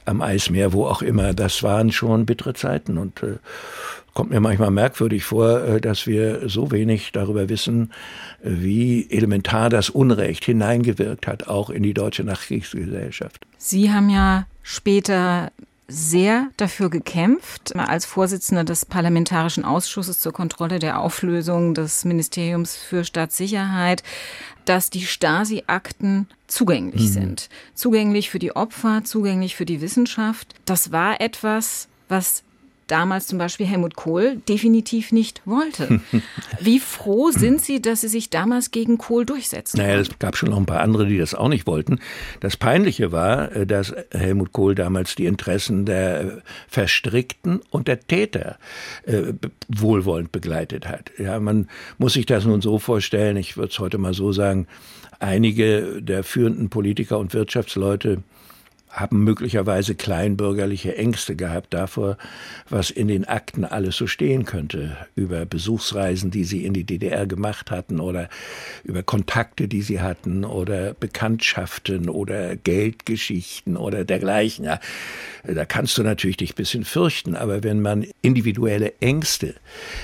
[0.06, 1.34] am Eismeer, wo auch immer.
[1.34, 3.38] Das waren schon bittere Zeiten und äh,
[4.14, 7.92] kommt mir manchmal merkwürdig vor, äh, dass wir so wenig darüber wissen,
[8.44, 13.46] äh, wie elementar das Unrecht hineingewirkt hat, auch in die deutsche Nachkriegsgesellschaft.
[13.58, 15.52] Sie haben ja später
[15.92, 23.04] sehr dafür gekämpft, als Vorsitzender des Parlamentarischen Ausschusses zur Kontrolle der Auflösung des Ministeriums für
[23.04, 24.02] Staatssicherheit,
[24.64, 27.08] dass die Stasi-Akten zugänglich mhm.
[27.08, 27.50] sind.
[27.76, 30.56] Zugänglich für die Opfer, zugänglich für die Wissenschaft.
[30.66, 32.44] Das war etwas, was
[32.88, 36.02] damals zum Beispiel Helmut Kohl definitiv nicht wollte.
[36.60, 39.78] Wie froh sind Sie, dass Sie sich damals gegen Kohl durchsetzen?
[39.78, 42.00] Naja, es gab schon noch ein paar andere, die das auch nicht wollten.
[42.40, 48.58] Das Peinliche war, äh, dass Helmut Kohl damals die Interessen der Verstrickten und der Täter
[49.06, 49.34] äh,
[49.68, 51.12] wohlwollend begleitet hat.
[51.18, 54.68] Ja, man muss sich das nun so vorstellen, ich würde es heute mal so sagen,
[55.20, 58.24] einige der führenden Politiker und Wirtschaftsleute
[58.92, 62.18] haben möglicherweise kleinbürgerliche Ängste gehabt davor,
[62.70, 67.26] was in den Akten alles so stehen könnte, über Besuchsreisen, die sie in die DDR
[67.26, 68.30] gemacht hatten oder
[68.84, 74.66] über Kontakte, die sie hatten oder Bekanntschaften oder Geldgeschichten oder dergleichen.
[74.66, 74.80] Ja,
[75.44, 79.56] da kannst du natürlich dich ein bisschen fürchten, aber wenn man individuelle Ängste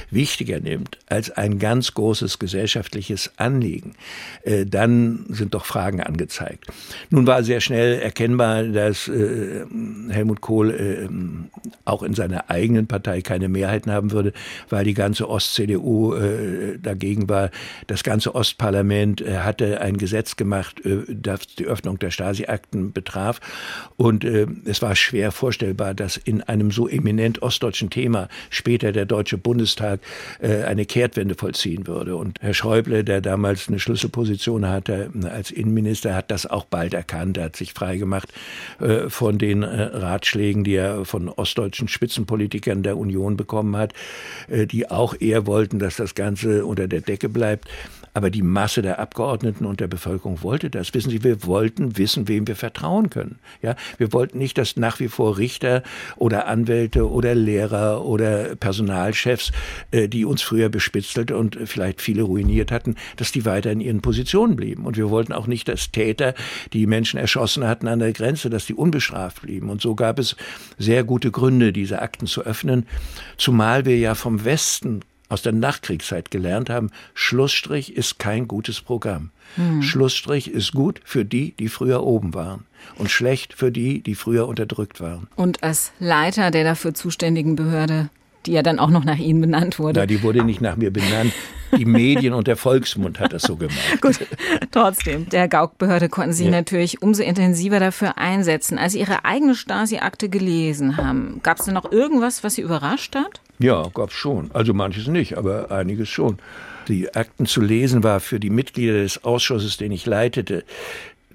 [0.10, 3.96] wichtiger nimmt als ein ganz großes gesellschaftliches Anliegen,
[4.44, 6.66] äh, dann sind doch Fragen angezeigt.
[7.10, 9.66] Nun war sehr schnell erkennbar, dass äh,
[10.10, 11.10] Helmut Kohl äh,
[11.86, 14.34] auch in seiner eigenen Partei keine Mehrheiten haben würde,
[14.70, 16.16] weil die ganze Ost-CDU
[16.82, 17.50] dagegen war.
[17.88, 23.40] Das ganze Ostparlament hatte ein Gesetz gemacht, das die Öffnung der Stasi-Akten betraf.
[23.96, 29.38] Und es war schwer vorstellbar, dass in einem so eminent ostdeutschen Thema später der Deutsche
[29.38, 30.02] Bundestag
[30.40, 32.16] äh, eine Kehrtwende vollziehen würde.
[32.16, 36.94] Und Herr Schäuble, der damals eine Schlüsselposition hatte äh, als Innenminister, hat das auch bald
[36.94, 37.38] erkannt.
[37.38, 38.34] Er hat sich freigemacht äh,
[39.10, 43.94] von den äh, Ratschlägen, die er von ostdeutschen Spitzenpolitikern der Union bekommen hat,
[44.48, 47.68] äh, die auch eher wollten, dass das Ganze unter der Decke bleibt.
[48.18, 50.92] Aber die Masse der Abgeordneten und der Bevölkerung wollte das.
[50.96, 53.38] Wissen Sie, wir wollten wissen, wem wir vertrauen können.
[53.62, 55.84] Ja, wir wollten nicht, dass nach wie vor Richter
[56.16, 59.52] oder Anwälte oder Lehrer oder Personalchefs,
[59.92, 64.02] äh, die uns früher bespitzelt und vielleicht viele ruiniert hatten, dass die weiter in ihren
[64.02, 64.88] Positionen blieben.
[64.88, 66.34] Und wir wollten auch nicht, dass Täter,
[66.74, 69.70] die Menschen erschossen hatten an der Grenze, dass die unbestraft blieben.
[69.70, 70.36] Und so gab es
[70.80, 72.88] sehr gute Gründe, diese Akten zu öffnen,
[73.38, 79.32] zumal wir ja vom Westen aus der Nachkriegszeit gelernt haben, Schlussstrich ist kein gutes Programm.
[79.56, 79.82] Hm.
[79.82, 82.66] Schlussstrich ist gut für die, die früher oben waren
[82.98, 85.28] und schlecht für die, die früher unterdrückt waren.
[85.36, 88.10] Und als Leiter der dafür zuständigen Behörde,
[88.48, 90.00] die ja dann auch noch nach Ihnen benannt wurde.
[90.00, 91.34] Na, die wurde nicht nach mir benannt.
[91.78, 94.02] Die Medien und der Volksmund hat das so gemacht.
[94.02, 94.20] Gut,
[94.72, 96.52] trotzdem, der Gauk-Behörde konnten Sie ja.
[96.52, 98.78] natürlich umso intensiver dafür einsetzen.
[98.78, 103.16] Als Sie Ihre eigene Stasi-Akte gelesen haben, gab es denn noch irgendwas, was Sie überrascht
[103.16, 103.42] hat?
[103.60, 104.50] Ja, gab es schon.
[104.54, 106.38] Also manches nicht, aber einiges schon.
[106.88, 110.64] Die Akten zu lesen war für die Mitglieder des Ausschusses, den ich leitete,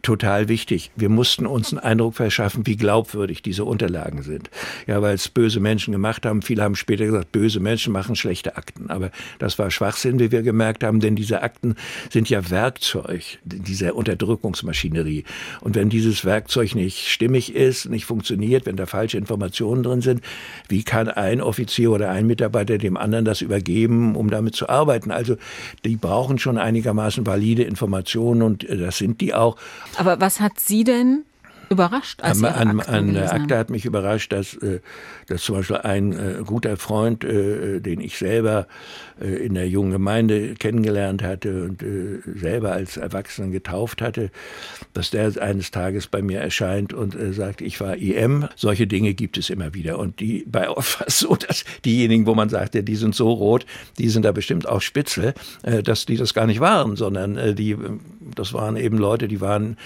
[0.03, 0.91] total wichtig.
[0.97, 4.51] Wir mussten uns einen Eindruck verschaffen, wie glaubwürdig diese Unterlagen sind.
[4.89, 6.43] Ja, weil es böse Menschen gemacht haben.
[6.43, 8.91] Viele haben später gesagt, böse Menschen machen schlechte Akten.
[8.91, 11.77] Aber das war Schwachsinn, wie wir gemerkt haben, denn diese Akten
[12.11, 15.25] sind ja Werkzeug dieser Unterdrückungsmaschinerie.
[15.61, 20.21] Und wenn dieses Werkzeug nicht stimmig ist, nicht funktioniert, wenn da falsche Informationen drin sind,
[20.69, 25.13] wie kann ein Offizier oder ein Mitarbeiter dem anderen das übergeben, um damit zu arbeiten?
[25.13, 25.37] Also
[25.85, 29.57] die brauchen schon einigermaßen valide Informationen und äh, das sind die auch.
[29.97, 31.25] Aber was hat Sie denn
[31.73, 32.23] überrascht?
[32.23, 34.81] Als an, an, an der Akte hat mich überrascht, dass, äh,
[35.27, 38.67] dass zum Beispiel ein äh, guter Freund, äh, den ich selber
[39.21, 41.85] in der jungen Gemeinde kennengelernt hatte und
[42.41, 44.31] selber als Erwachsenen getauft hatte,
[44.95, 48.49] dass der eines Tages bei mir erscheint und sagt, ich war IM.
[48.57, 50.01] Solche Dinge gibt es immer wieder.
[50.01, 53.65] Und die bei oft so, dass diejenigen, wo man sagte, die sind so rot,
[53.99, 57.77] die sind da bestimmt auch spitze, dass die das gar nicht waren, sondern die,
[58.35, 59.77] das waren eben Leute, die waren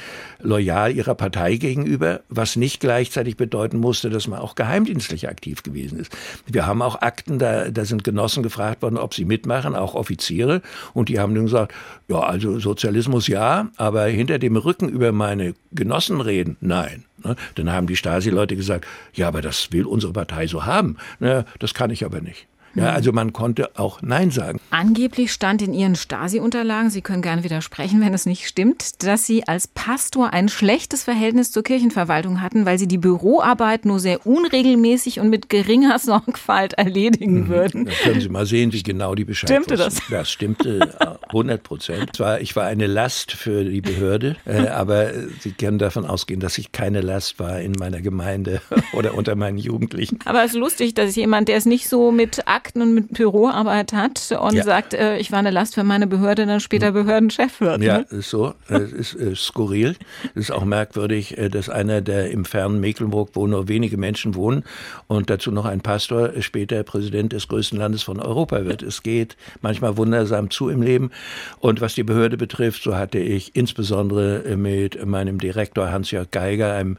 [0.41, 5.63] loyal ihrer Partei gegenüber gegenüber, was nicht gleichzeitig bedeuten musste, dass man auch geheimdienstlich aktiv
[5.63, 6.17] gewesen ist.
[6.47, 10.63] Wir haben auch Akten, da, da sind Genossen gefragt worden, ob sie mitmachen, auch Offiziere,
[10.95, 11.75] und die haben dann gesagt,
[12.09, 17.05] ja, also Sozialismus ja, aber hinter dem Rücken über meine Genossen reden, nein.
[17.25, 17.37] Ne?
[17.55, 20.97] Dann haben die Stasi-Leute gesagt, ja, aber das will unsere Partei so haben.
[21.19, 22.47] Ne, das kann ich aber nicht.
[22.77, 24.61] Ja, also man konnte auch Nein sagen.
[24.71, 29.49] Angeblich stand in Ihren Stasi-Unterlagen, Sie können gerne widersprechen, wenn es nicht stimmt, dass Sie
[29.49, 35.21] als Pastor ein schlechtes Verhältnis zur Kirchenverwaltung hatten, weil Sie die Büroarbeit nur sehr unregelmäßig
[35.21, 37.49] und mit geringer Sorgfalt erledigen mhm.
[37.49, 37.85] würden.
[37.87, 40.03] Da können Sie mal sehen, wie genau die Bescheid Stimmte das?
[40.11, 40.95] Das stimmte
[41.29, 42.23] 100 Prozent.
[42.41, 46.73] Ich war eine Last für die Behörde, äh, aber Sie können davon ausgehen, dass ich
[46.73, 48.61] keine Last war in meiner Gemeinde
[48.93, 50.19] oder unter meinen Jugendlichen.
[50.25, 53.13] Aber es ist lustig, dass jemand, der es nicht so mit Akt Akten und mit
[53.13, 54.65] Büroarbeit hat und ja.
[54.65, 57.81] sagt, äh, ich war eine Last für meine Behörde, dann später Behördenchef wird.
[57.83, 58.07] Ja, ne?
[58.11, 58.55] ist so.
[58.69, 59.95] Es ist äh, skurril.
[60.35, 64.35] Es ist auch merkwürdig, äh, dass einer, der im fernen Mecklenburg, wo nur wenige Menschen
[64.35, 64.65] wohnen
[65.07, 68.83] und dazu noch ein Pastor, später Präsident des größten Landes von Europa wird.
[68.83, 71.13] Es geht manchmal wundersam zu im Leben.
[71.61, 76.97] Und was die Behörde betrifft, so hatte ich insbesondere mit meinem Direktor Hans-Jörg Geiger, einem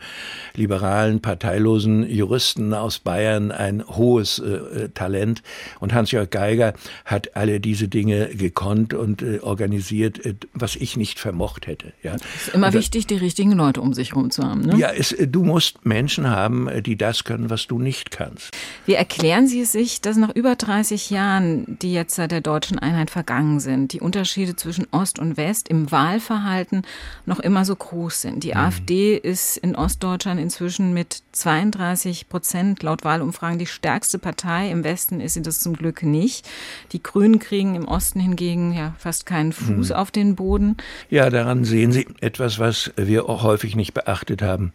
[0.56, 5.42] liberalen, parteilosen Juristen aus Bayern, ein hohes äh, Talent.
[5.80, 6.74] Und Hans-Jörg Geiger
[7.06, 11.94] hat alle diese Dinge gekonnt und äh, organisiert, äh, was ich nicht vermocht hätte.
[12.04, 12.16] Ja.
[12.36, 14.62] Es ist immer das, wichtig, die richtigen Leute um sich herum zu haben.
[14.62, 14.78] Ne?
[14.78, 18.56] Ja, es, du musst Menschen haben, die das können, was du nicht kannst.
[18.86, 23.10] Wie erklären Sie sich, dass nach über 30 Jahren, die jetzt seit der deutschen Einheit
[23.10, 26.84] vergangen sind, die Unterschiede zwischen Ost und West im Wahlverhalten
[27.26, 28.44] noch immer so groß sind?
[28.44, 28.58] Die mhm.
[28.58, 34.70] AfD ist in Ostdeutschland inzwischen mit 32 Prozent laut Wahlumfragen die stärkste Partei.
[34.72, 36.48] Im Westen ist sie das zum Glück nicht.
[36.92, 39.96] Die Grünen kriegen im Osten hingegen ja fast keinen Fuß mhm.
[39.96, 40.78] auf den Boden.
[41.10, 44.74] Ja, daran sehen Sie etwas, was wir auch häufig nicht beachtet haben,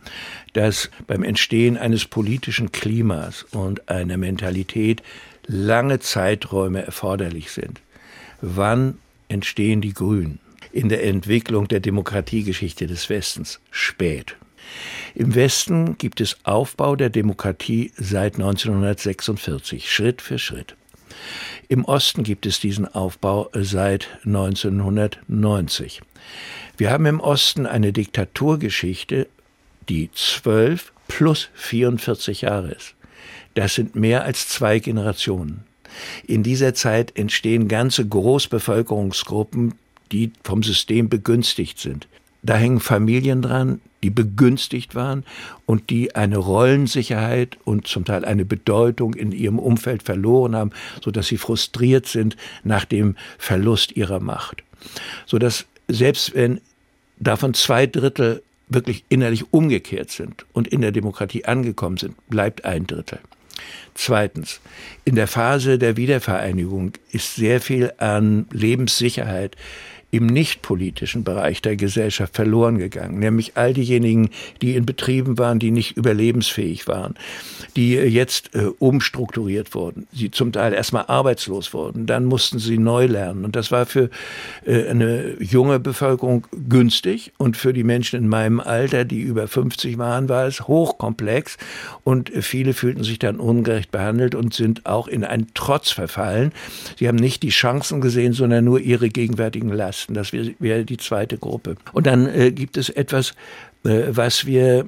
[0.52, 5.02] dass beim Entstehen eines politischen Klimas und einer Mentalität
[5.46, 7.80] lange Zeiträume erforderlich sind.
[8.40, 8.98] Wann
[9.28, 10.38] entstehen die Grünen?
[10.72, 14.36] In der Entwicklung der Demokratiegeschichte des Westens spät.
[15.14, 20.76] Im Westen gibt es Aufbau der Demokratie seit 1946, Schritt für Schritt.
[21.68, 26.00] Im Osten gibt es diesen Aufbau seit 1990.
[26.76, 29.28] Wir haben im Osten eine Diktaturgeschichte,
[29.88, 32.94] die zwölf plus 44 Jahre ist.
[33.54, 35.64] Das sind mehr als zwei Generationen.
[36.26, 39.74] In dieser Zeit entstehen ganze Großbevölkerungsgruppen,
[40.10, 42.08] die vom System begünstigt sind.
[42.42, 45.24] Da hängen Familien dran, die begünstigt waren
[45.64, 50.70] und die eine Rollensicherheit und zum Teil eine Bedeutung in ihrem Umfeld verloren haben,
[51.02, 54.64] so dass sie frustriert sind nach dem Verlust ihrer Macht.
[55.26, 56.60] So dass selbst wenn
[57.18, 62.86] davon zwei Drittel wirklich innerlich umgekehrt sind und in der Demokratie angekommen sind, bleibt ein
[62.86, 63.20] Drittel.
[63.94, 64.60] Zweitens,
[65.04, 69.56] in der Phase der Wiedervereinigung ist sehr viel an Lebenssicherheit,
[70.12, 74.28] im nichtpolitischen Bereich der Gesellschaft verloren gegangen, nämlich all diejenigen,
[74.60, 77.14] die in Betrieben waren, die nicht überlebensfähig waren,
[77.76, 83.06] die jetzt äh, umstrukturiert wurden, sie zum Teil erstmal arbeitslos wurden, dann mussten sie neu
[83.06, 84.10] lernen und das war für
[84.66, 89.96] äh, eine junge Bevölkerung günstig und für die Menschen in meinem Alter, die über 50
[89.96, 91.56] waren, war es hochkomplex
[92.04, 96.52] und viele fühlten sich dann ungerecht behandelt und sind auch in einen Trotz verfallen.
[96.98, 100.01] Sie haben nicht die Chancen gesehen, sondern nur ihre gegenwärtigen Lasten.
[100.02, 100.14] Westen.
[100.14, 101.76] Das wäre die zweite Gruppe.
[101.92, 103.30] Und dann äh, gibt es etwas,
[103.84, 104.86] äh, was wir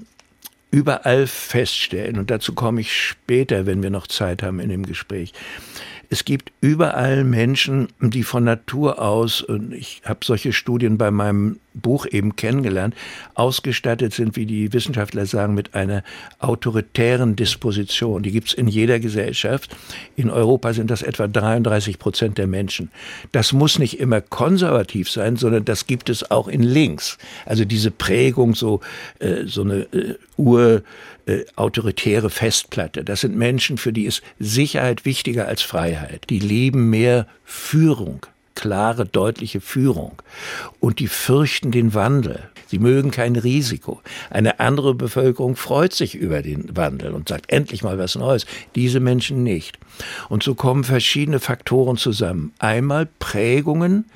[0.70, 2.18] überall feststellen.
[2.18, 5.32] Und dazu komme ich später, wenn wir noch Zeit haben in dem Gespräch.
[6.14, 11.58] Es gibt überall Menschen, die von Natur aus, und ich habe solche Studien bei meinem
[11.74, 12.94] Buch eben kennengelernt,
[13.34, 16.04] ausgestattet sind, wie die Wissenschaftler sagen, mit einer
[16.38, 18.22] autoritären Disposition.
[18.22, 19.76] Die gibt es in jeder Gesellschaft.
[20.14, 22.92] In Europa sind das etwa 33 Prozent der Menschen.
[23.32, 27.18] Das muss nicht immer konservativ sein, sondern das gibt es auch in links.
[27.44, 28.78] Also diese Prägung, so,
[29.18, 30.84] äh, so eine äh, ur
[31.26, 33.02] äh, autoritäre Festplatte.
[33.02, 36.03] Das sind Menschen, für die ist Sicherheit wichtiger als Freiheit.
[36.30, 40.22] Die lieben mehr Führung klare, deutliche Führung.
[40.80, 42.48] Und die fürchten den Wandel.
[42.66, 44.00] Sie mögen kein Risiko.
[44.30, 48.46] Eine andere Bevölkerung freut sich über den Wandel und sagt endlich mal was Neues.
[48.74, 49.78] Diese Menschen nicht.
[50.28, 52.52] Und so kommen verschiedene Faktoren zusammen.
[52.58, 54.06] Einmal Prägungen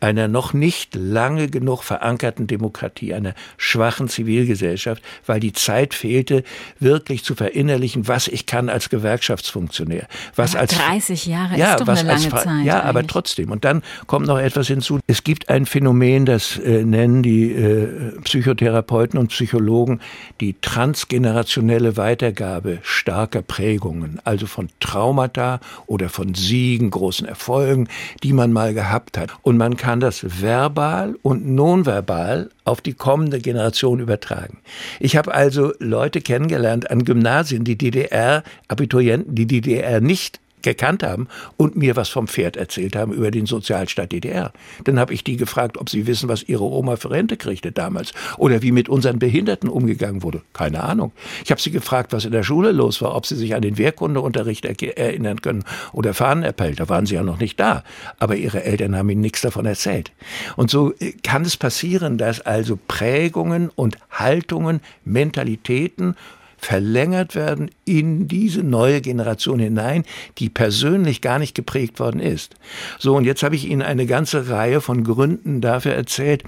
[0.00, 6.42] einer noch nicht lange genug verankerten Demokratie, einer schwachen Zivilgesellschaft, weil die Zeit fehlte,
[6.80, 10.08] wirklich zu verinnerlichen, was ich kann als Gewerkschaftsfunktionär.
[10.34, 12.64] Was aber als 30 Jahre ja, ist doch eine lange als, Zeit.
[12.64, 12.84] Ja, eigentlich.
[12.84, 13.50] aber trotzdem.
[13.52, 14.98] Und dann kommt noch etwas hinzu.
[15.06, 20.00] Es gibt ein Phänomen, das äh, nennen die äh, Psychotherapeuten und Psychologen
[20.40, 27.88] die transgenerationelle Weitergabe starker Prägungen, also von Traumata oder von Siegen, großen Erfolgen,
[28.22, 29.30] die man mal gehabt hat.
[29.42, 34.58] Und man kann das verbal und nonverbal auf die kommende Generation übertragen.
[35.00, 41.76] Ich habe also Leute kennengelernt an Gymnasien, die DDR-Abiturienten, die DDR nicht gekannt haben und
[41.76, 44.52] mir was vom Pferd erzählt haben über den Sozialstaat DDR.
[44.84, 48.12] Dann habe ich die gefragt, ob sie wissen, was ihre Oma für Rente kriegte damals
[48.36, 50.42] oder wie mit unseren Behinderten umgegangen wurde.
[50.52, 51.12] Keine Ahnung.
[51.44, 53.78] Ich habe sie gefragt, was in der Schule los war, ob sie sich an den
[53.78, 56.74] Wehrkundeunterricht erinnern können oder Fahnenappell.
[56.74, 57.84] Da waren sie ja noch nicht da.
[58.18, 60.12] Aber ihre Eltern haben ihnen nichts davon erzählt.
[60.56, 66.16] Und so äh, kann es passieren, dass also Prägungen und Haltungen, Mentalitäten
[66.58, 70.04] verlängert werden in diese neue Generation hinein,
[70.38, 72.56] die persönlich gar nicht geprägt worden ist.
[72.98, 76.42] So, und jetzt habe ich Ihnen eine ganze Reihe von Gründen dafür erzählt,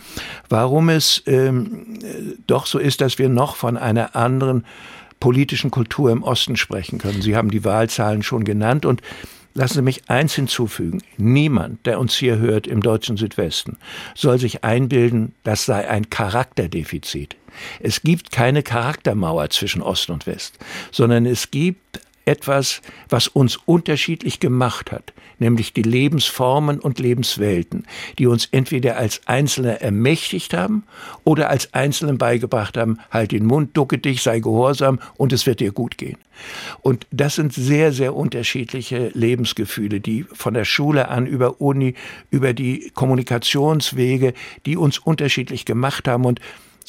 [0.49, 1.99] warum es ähm,
[2.47, 4.67] doch so ist, dass wir noch von einer anderen
[5.21, 7.23] politischen Kultur im Osten sprechen können.
[7.23, 9.03] Sie haben die Wahlzahlen schon genannt und
[9.53, 11.03] Lassen Sie mich eins hinzufügen.
[11.17, 13.79] Niemand, der uns hier hört im deutschen Südwesten,
[14.15, 17.37] soll sich einbilden, das sei ein Charakterdefizit.
[17.81, 20.59] Es gibt keine Charaktermauer zwischen Ost und West,
[20.91, 27.87] sondern es gibt etwas, was uns unterschiedlich gemacht hat, nämlich die Lebensformen und Lebenswelten,
[28.19, 30.85] die uns entweder als Einzelne ermächtigt haben
[31.25, 35.61] oder als Einzelnen beigebracht haben, halt den Mund, ducke dich, sei gehorsam und es wird
[35.61, 36.19] dir gut gehen.
[36.83, 41.95] Und das sind sehr, sehr unterschiedliche Lebensgefühle, die von der Schule an über Uni,
[42.31, 44.35] über die Kommunikationswege,
[44.67, 46.41] die uns unterschiedlich gemacht haben und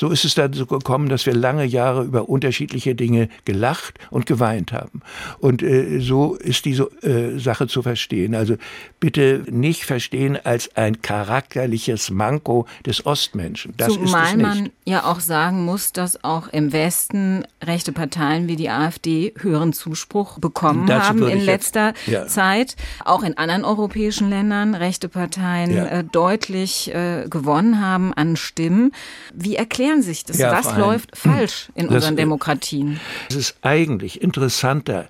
[0.02, 4.74] so ist es dazu gekommen, dass wir lange Jahre über unterschiedliche Dinge gelacht und geweint
[4.74, 5.04] haben.
[5.38, 8.34] Und äh, so ist diese äh, Sache zu verstehen.
[8.34, 8.56] Also
[9.00, 13.76] bitte nicht verstehen als ein charakterliches Manko des Ostmenschen.
[13.78, 18.72] Das Zumal man ja auch sagen muss, dass auch im Westen rechte Parteien wie die
[18.72, 22.26] AfD höheren Zuspruch bekommen haben in letzter jetzt, ja.
[22.26, 22.76] Zeit.
[23.06, 25.86] Auch in anderen europäischen Ländern rechte Parteien ja.
[25.86, 28.94] äh, deutlich äh, gewonnen haben an Stimmen.
[29.36, 30.38] Wie erklärt erklären sich das?
[30.38, 33.00] Ja, Was läuft falsch in das, unseren Demokratien?
[33.30, 35.08] Es ist eigentlich interessanter,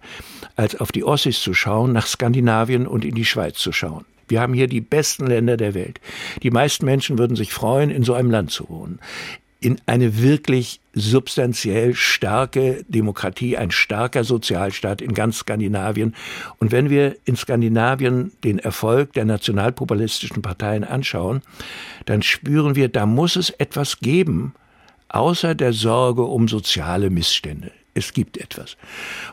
[0.55, 4.05] als auf die Ossis zu schauen, nach Skandinavien und in die Schweiz zu schauen.
[4.27, 5.99] Wir haben hier die besten Länder der Welt.
[6.41, 8.99] Die meisten Menschen würden sich freuen, in so einem Land zu wohnen
[9.63, 16.15] in eine wirklich substanziell starke Demokratie, ein starker Sozialstaat in ganz Skandinavien.
[16.57, 21.43] Und wenn wir in Skandinavien den Erfolg der nationalpopulistischen Parteien anschauen,
[22.05, 24.55] dann spüren wir, da muss es etwas geben,
[25.13, 28.77] außer der Sorge um soziale Missstände es gibt etwas.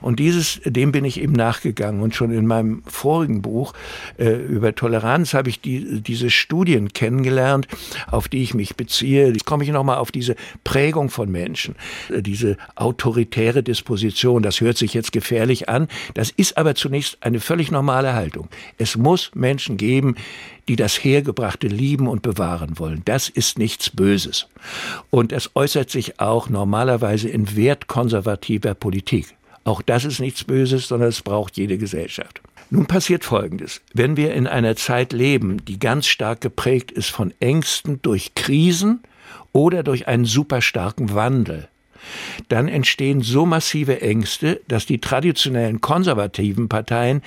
[0.00, 2.02] Und dieses, dem bin ich eben nachgegangen.
[2.02, 3.72] Und schon in meinem vorigen Buch
[4.18, 7.68] äh, über Toleranz habe ich die, diese Studien kennengelernt,
[8.10, 9.28] auf die ich mich beziehe.
[9.28, 11.76] Jetzt komme ich nochmal auf diese Prägung von Menschen,
[12.10, 14.42] äh, diese autoritäre Disposition.
[14.42, 15.86] Das hört sich jetzt gefährlich an.
[16.14, 18.48] Das ist aber zunächst eine völlig normale Haltung.
[18.76, 20.16] Es muss Menschen geben,
[20.68, 23.02] die das Hergebrachte lieben und bewahren wollen.
[23.04, 24.46] Das ist nichts Böses.
[25.10, 29.34] Und es äußert sich auch normalerweise in wertkonservativer Politik.
[29.64, 32.40] Auch das ist nichts Böses, sondern es braucht jede Gesellschaft.
[32.70, 33.80] Nun passiert Folgendes.
[33.94, 39.00] Wenn wir in einer Zeit leben, die ganz stark geprägt ist von Ängsten durch Krisen
[39.52, 41.68] oder durch einen super starken Wandel,
[42.48, 47.22] dann entstehen so massive Ängste, dass die traditionellen konservativen Parteien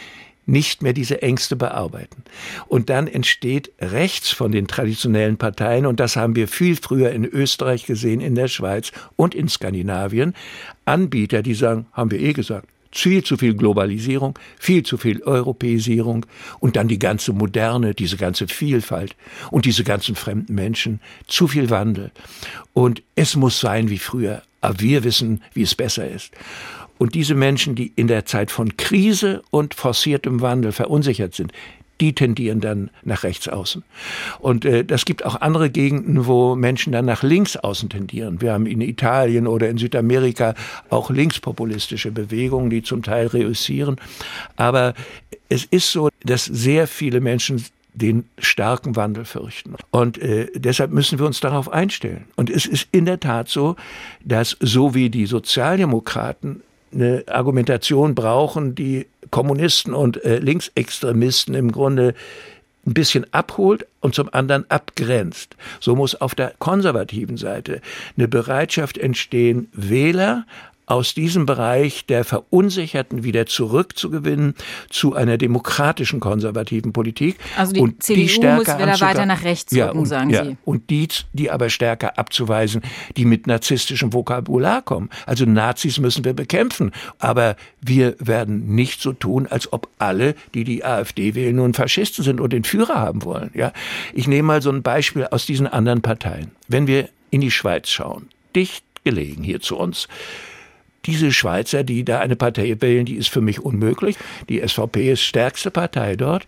[0.52, 2.24] nicht mehr diese Ängste bearbeiten.
[2.68, 7.26] Und dann entsteht rechts von den traditionellen Parteien, und das haben wir viel früher in
[7.26, 10.36] Österreich gesehen, in der Schweiz und in Skandinavien,
[10.86, 16.26] Anbieter, die sagen, haben wir eh gesagt, viel zu viel Globalisierung, viel zu viel Europäisierung
[16.60, 19.16] und dann die ganze Moderne, diese ganze Vielfalt
[19.50, 22.12] und diese ganzen fremden Menschen, zu viel Wandel.
[22.74, 26.32] Und es muss sein wie früher, aber wir wissen, wie es besser ist.
[27.02, 31.52] Und diese Menschen, die in der Zeit von Krise und forciertem Wandel verunsichert sind,
[32.00, 33.84] die tendieren dann nach rechts außen.
[34.38, 38.40] Und äh, das gibt auch andere Gegenden, wo Menschen dann nach links außen tendieren.
[38.40, 40.54] Wir haben in Italien oder in Südamerika
[40.92, 43.96] auch linkspopulistische Bewegungen, die zum Teil reüssieren.
[44.56, 44.94] Aber
[45.50, 49.74] es ist so, dass sehr viele Menschen den starken Wandel fürchten.
[49.90, 52.26] Und äh, deshalb müssen wir uns darauf einstellen.
[52.36, 53.76] Und es ist in der Tat so,
[54.24, 56.62] dass so wie die Sozialdemokraten
[56.94, 62.14] eine Argumentation brauchen, die Kommunisten und äh, Linksextremisten im Grunde
[62.86, 65.56] ein bisschen abholt und zum anderen abgrenzt.
[65.80, 67.82] So muss auf der konservativen Seite
[68.18, 70.46] eine Bereitschaft entstehen, Wähler
[70.92, 74.56] aus diesem Bereich der Verunsicherten wieder zurückzugewinnen
[74.90, 77.38] zu einer demokratischen konservativen Politik.
[77.56, 80.30] Also die und CDU die stärker muss wieder weiter nach rechts ja, rücken, und, sagen
[80.32, 80.58] ja, Sie.
[80.66, 82.82] Und die, die aber stärker abzuweisen,
[83.16, 85.10] die mit narzisstischem Vokabular kommen.
[85.26, 86.92] Also Nazis müssen wir bekämpfen.
[87.20, 92.26] Aber wir werden nicht so tun, als ob alle, die die AfD wählen, nun Faschisten
[92.26, 93.52] sind und den Führer haben wollen.
[93.54, 93.72] Ja,
[94.14, 96.52] Ich nehme mal so ein Beispiel aus diesen anderen Parteien.
[96.68, 100.10] Wenn wir in die Schweiz schauen, dicht gelegen hier zu uns,
[101.06, 104.18] diese Schweizer, die da eine Partei wählen, die ist für mich unmöglich.
[104.50, 106.46] Die SVP ist stärkste Partei dort.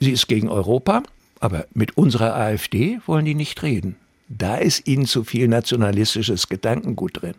[0.00, 1.02] Sie ist gegen Europa,
[1.40, 3.96] aber mit unserer AfD wollen die nicht reden.
[4.28, 7.34] Da ist ihnen zu viel nationalistisches Gedankengut drin.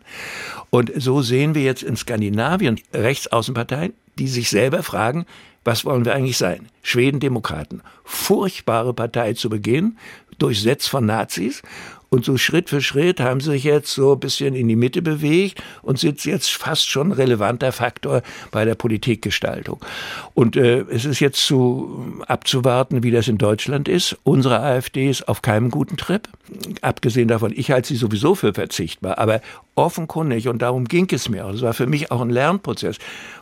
[0.70, 5.24] Und so sehen wir jetzt in Skandinavien Rechtsaußenparteien, die sich selber fragen,
[5.62, 6.68] was wollen wir eigentlich sein?
[6.82, 7.82] Schweden Demokraten.
[8.04, 9.98] Furchtbare Partei zu Beginn,
[10.38, 11.62] durchsetzt von Nazis
[12.12, 15.00] Und so Schritt für Schritt haben sie sich jetzt so ein bisschen in die Mitte
[15.00, 19.78] bewegt und sind jetzt fast schon relevanter Faktor bei der Politikgestaltung.
[20.34, 24.16] Und äh, es ist jetzt zu abzuwarten, wie das in Deutschland ist.
[24.24, 26.28] Unsere AfD ist auf keinem guten Trip.
[26.82, 29.40] Abgesehen davon, ich halte sie sowieso für verzichtbar, aber
[29.76, 32.98] offenkundig, und darum ging es mir auch, das war für mich auch ein Lernprozess.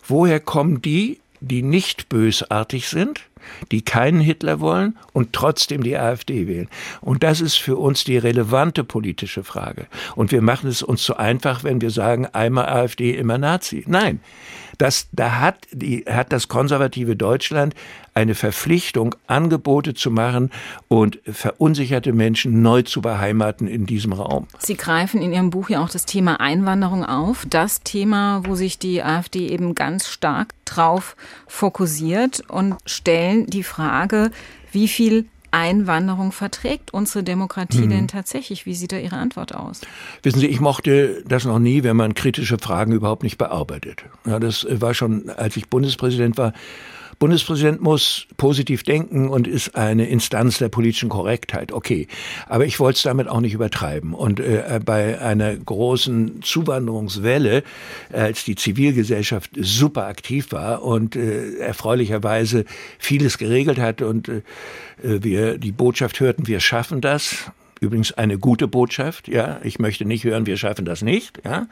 [0.07, 3.23] Woher kommen die, die nicht bösartig sind,
[3.71, 6.69] die keinen Hitler wollen und trotzdem die AfD wählen.
[7.01, 9.87] Und das ist für uns die relevante politische Frage.
[10.15, 13.85] Und wir machen es uns zu einfach, wenn wir sagen, einmal AfD, immer Nazi.
[13.87, 14.21] Nein.
[14.79, 17.75] Das, da hat, die, hat das konservative Deutschland
[18.15, 20.51] eine Verpflichtung, Angebote zu machen
[20.89, 24.47] und verunsicherte Menschen neu zu beheimaten in diesem Raum.
[24.59, 27.45] Sie greifen in Ihrem Buch ja auch das Thema Einwanderung auf.
[27.49, 31.17] Das Thema, wo sich die AfD eben ganz stark drauf
[31.47, 34.31] fokussiert und stellen die Frage,
[34.73, 37.91] wie viel Einwanderung verträgt unsere Demokratie mhm.
[37.91, 38.67] denn tatsächlich?
[38.67, 39.81] Wie sieht da Ihre Antwort aus?
[40.23, 44.05] Wissen Sie, ich mochte das noch nie, wenn man kritische Fragen überhaupt nicht bearbeitet.
[44.27, 46.53] Ja, das war schon, als ich Bundespräsident war,
[47.19, 51.73] Bundespräsident muss positiv denken und ist eine Instanz der politischen Korrektheit.
[51.73, 52.07] Okay.
[52.47, 54.15] Aber ich wollte es damit auch nicht übertreiben.
[54.15, 57.65] Und äh, bei einer großen Zuwanderungswelle,
[58.13, 62.65] als die Zivilgesellschaft super aktiv war und äh, erfreulicherweise
[62.99, 64.43] vieles geregelt hat und äh,
[65.03, 67.51] wir die Botschaft hörten, wir schaffen das.
[67.81, 69.61] Übrigens eine gute Botschaft, ja.
[69.63, 71.69] Ich möchte nicht hören, wir schaffen das nicht, ja.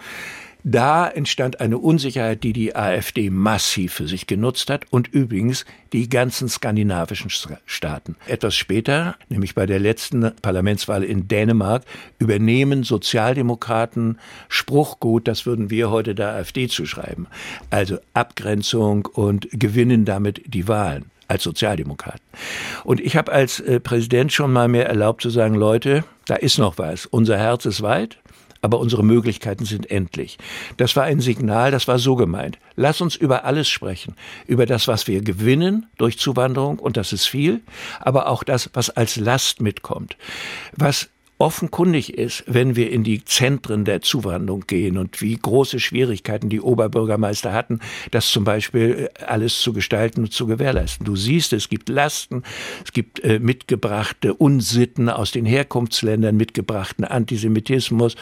[0.69, 6.09] Da entstand eine Unsicherheit, die die AfD massiv für sich genutzt hat und übrigens die
[6.09, 8.17] ganzen skandinavischen Staaten.
[8.27, 11.85] Etwas später, nämlich bei der letzten Parlamentswahl in Dänemark,
[12.19, 17.29] übernehmen Sozialdemokraten Spruchgut, das würden wir heute der AfD zuschreiben.
[17.71, 22.23] Also Abgrenzung und gewinnen damit die Wahlen als Sozialdemokraten.
[22.83, 26.59] Und ich habe als äh, Präsident schon mal mehr erlaubt zu sagen, Leute, da ist
[26.59, 27.07] noch was.
[27.07, 28.19] Unser Herz ist weit
[28.67, 30.39] aber unsere Möglichkeiten sind endlich.
[30.77, 32.59] Das war ein Signal, das war so gemeint.
[32.75, 34.17] Lass uns über alles sprechen.
[34.49, 37.61] Über das, was wir gewinnen durch Zuwanderung, und das ist viel,
[38.01, 40.17] aber auch das, was als Last mitkommt.
[40.77, 46.49] Was offenkundig ist, wenn wir in die Zentren der Zuwanderung gehen und wie große Schwierigkeiten
[46.49, 47.81] die Oberbürgermeister hatten,
[48.11, 51.05] das zum Beispiel äh, alles zu gestalten und zu gewährleisten.
[51.05, 52.43] Du siehst, es gibt Lasten,
[52.85, 58.17] es gibt äh, mitgebrachte Unsitten aus den Herkunftsländern, mitgebrachten Antisemitismus,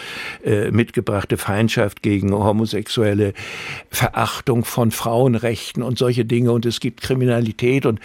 [0.45, 3.33] äh, mitgebrachte Feindschaft gegen Homosexuelle,
[3.91, 8.01] Verachtung von Frauenrechten und solche Dinge und es gibt Kriminalität und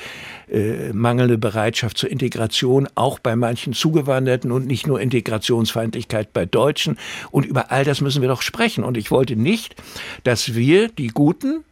[0.51, 6.97] äh, mangelnde Bereitschaft zur Integration, auch bei manchen Zugewanderten und nicht nur Integrationsfeindlichkeit bei Deutschen.
[7.31, 8.83] Und über all das müssen wir doch sprechen.
[8.83, 9.75] Und ich wollte nicht,
[10.23, 11.63] dass wir, die Guten,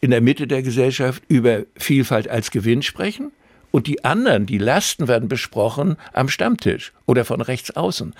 [0.00, 3.32] in der Mitte der Gesellschaft über Vielfalt als Gewinn sprechen,
[3.72, 8.14] und die anderen, die Lasten werden besprochen am Stammtisch oder von rechts außen.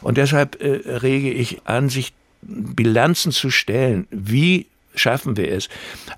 [0.00, 4.06] Und deshalb äh, rege ich an, sich Bilanzen zu stellen.
[4.10, 5.68] Wie schaffen wir es,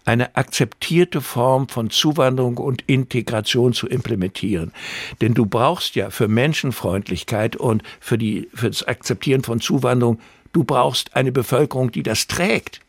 [0.05, 4.73] eine akzeptierte Form von Zuwanderung und Integration zu implementieren.
[5.21, 10.21] Denn du brauchst ja für Menschenfreundlichkeit und für, die, für das Akzeptieren von Zuwanderung,
[10.53, 12.81] du brauchst eine Bevölkerung, die das trägt.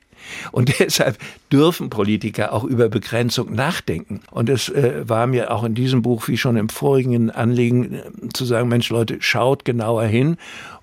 [0.52, 1.18] Und deshalb
[1.52, 4.22] dürfen Politiker auch über Begrenzung nachdenken.
[4.32, 8.02] Und es äh, war mir auch in diesem Buch, wie schon im vorigen Anliegen, äh,
[8.34, 10.38] zu sagen, Mensch Leute, schaut genauer hin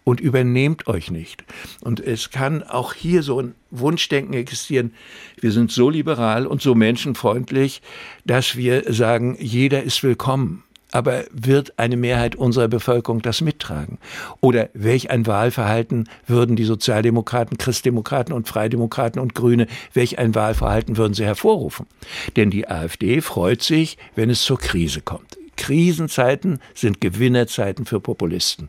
[0.04, 1.44] und übernehmt euch nicht.
[1.80, 4.92] Und es kann auch hier so ein Wunschdenken existieren.
[5.40, 7.82] Wir sind so liberal und so menschenfreundlich,
[8.24, 10.64] dass wir sagen, jeder ist willkommen.
[10.94, 13.96] Aber wird eine Mehrheit unserer Bevölkerung das mittragen?
[14.42, 20.98] Oder welch ein Wahlverhalten würden die Sozialdemokraten, Christdemokraten und Freidemokraten und Grüne, welch ein Wahlverhalten
[20.98, 21.86] würden sie hervorrufen?
[22.36, 25.38] Denn die AfD freut sich, wenn es zur Krise kommt.
[25.56, 28.68] Krisenzeiten sind Gewinnerzeiten für Populisten.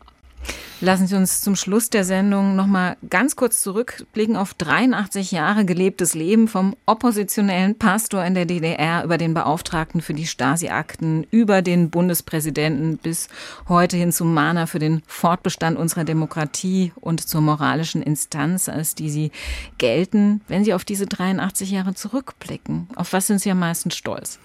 [0.84, 5.64] Lassen Sie uns zum Schluss der Sendung noch mal ganz kurz zurückblicken auf 83 Jahre
[5.64, 11.62] gelebtes Leben vom oppositionellen Pastor in der DDR über den Beauftragten für die Stasi-Akten, über
[11.62, 13.30] den Bundespräsidenten bis
[13.70, 19.10] heute hin zum Mahner für den Fortbestand unserer Demokratie und zur moralischen Instanz, als die
[19.10, 19.32] Sie
[19.78, 20.42] gelten.
[20.50, 24.38] Wenn Sie auf diese 83 Jahre zurückblicken, auf was sind Sie am meisten stolz?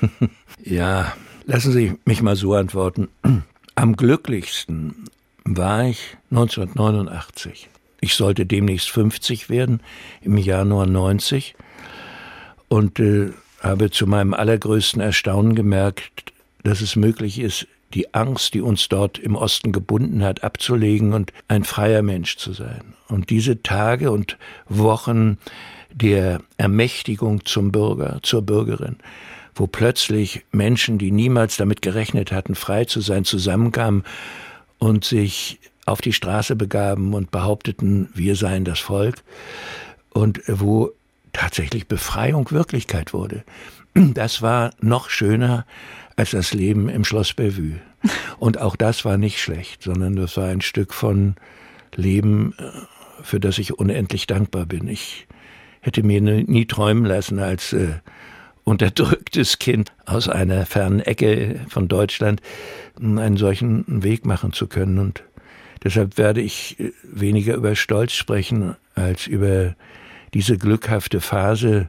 [0.64, 1.12] Ja,
[1.46, 3.08] lassen Sie mich mal so antworten.
[3.74, 5.08] Am glücklichsten
[5.56, 7.70] war ich 1989.
[8.00, 9.80] Ich sollte demnächst 50 werden,
[10.22, 11.54] im Januar 90,
[12.68, 13.30] und äh,
[13.60, 16.32] habe zu meinem allergrößten Erstaunen gemerkt,
[16.62, 21.32] dass es möglich ist, die Angst, die uns dort im Osten gebunden hat, abzulegen und
[21.48, 22.94] ein freier Mensch zu sein.
[23.08, 24.36] Und diese Tage und
[24.68, 25.38] Wochen
[25.90, 28.96] der Ermächtigung zum Bürger, zur Bürgerin,
[29.54, 34.04] wo plötzlich Menschen, die niemals damit gerechnet hatten, frei zu sein, zusammenkamen
[34.78, 39.22] und sich auf die Straße begaben und behaupteten, wir seien das Volk
[40.10, 40.90] und wo
[41.32, 43.44] tatsächlich Befreiung Wirklichkeit wurde.
[43.94, 45.66] Das war noch schöner
[46.16, 47.80] als das Leben im Schloss Bellevue.
[48.38, 51.34] Und auch das war nicht schlecht, sondern das war ein Stück von
[51.94, 54.88] Leben, äh, für das ich unendlich dankbar bin.
[54.88, 55.26] Ich
[55.80, 57.94] hätte mir nie träumen lassen, als äh,
[58.68, 62.40] unterdrücktes Kind aus einer fernen Ecke von Deutschland
[63.00, 64.98] einen solchen Weg machen zu können.
[64.98, 65.22] Und
[65.82, 69.74] deshalb werde ich äh, weniger über Stolz sprechen als über
[70.34, 71.88] diese glückhafte Phase.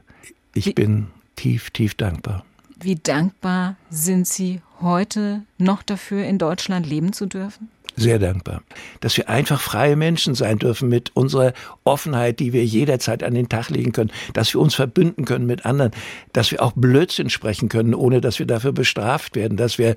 [0.54, 2.44] Ich Wie, bin tief, tief dankbar.
[2.80, 7.68] Wie dankbar sind Sie heute noch dafür, in Deutschland leben zu dürfen?
[8.00, 8.62] Sehr dankbar,
[9.00, 11.52] dass wir einfach freie Menschen sein dürfen mit unserer
[11.84, 15.66] Offenheit, die wir jederzeit an den Tag legen können, dass wir uns verbünden können mit
[15.66, 15.92] anderen,
[16.32, 19.96] dass wir auch Blödsinn sprechen können, ohne dass wir dafür bestraft werden, dass wir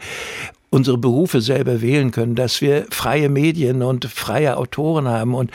[0.74, 5.52] unsere Berufe selber wählen können, dass wir freie Medien und freie Autoren haben und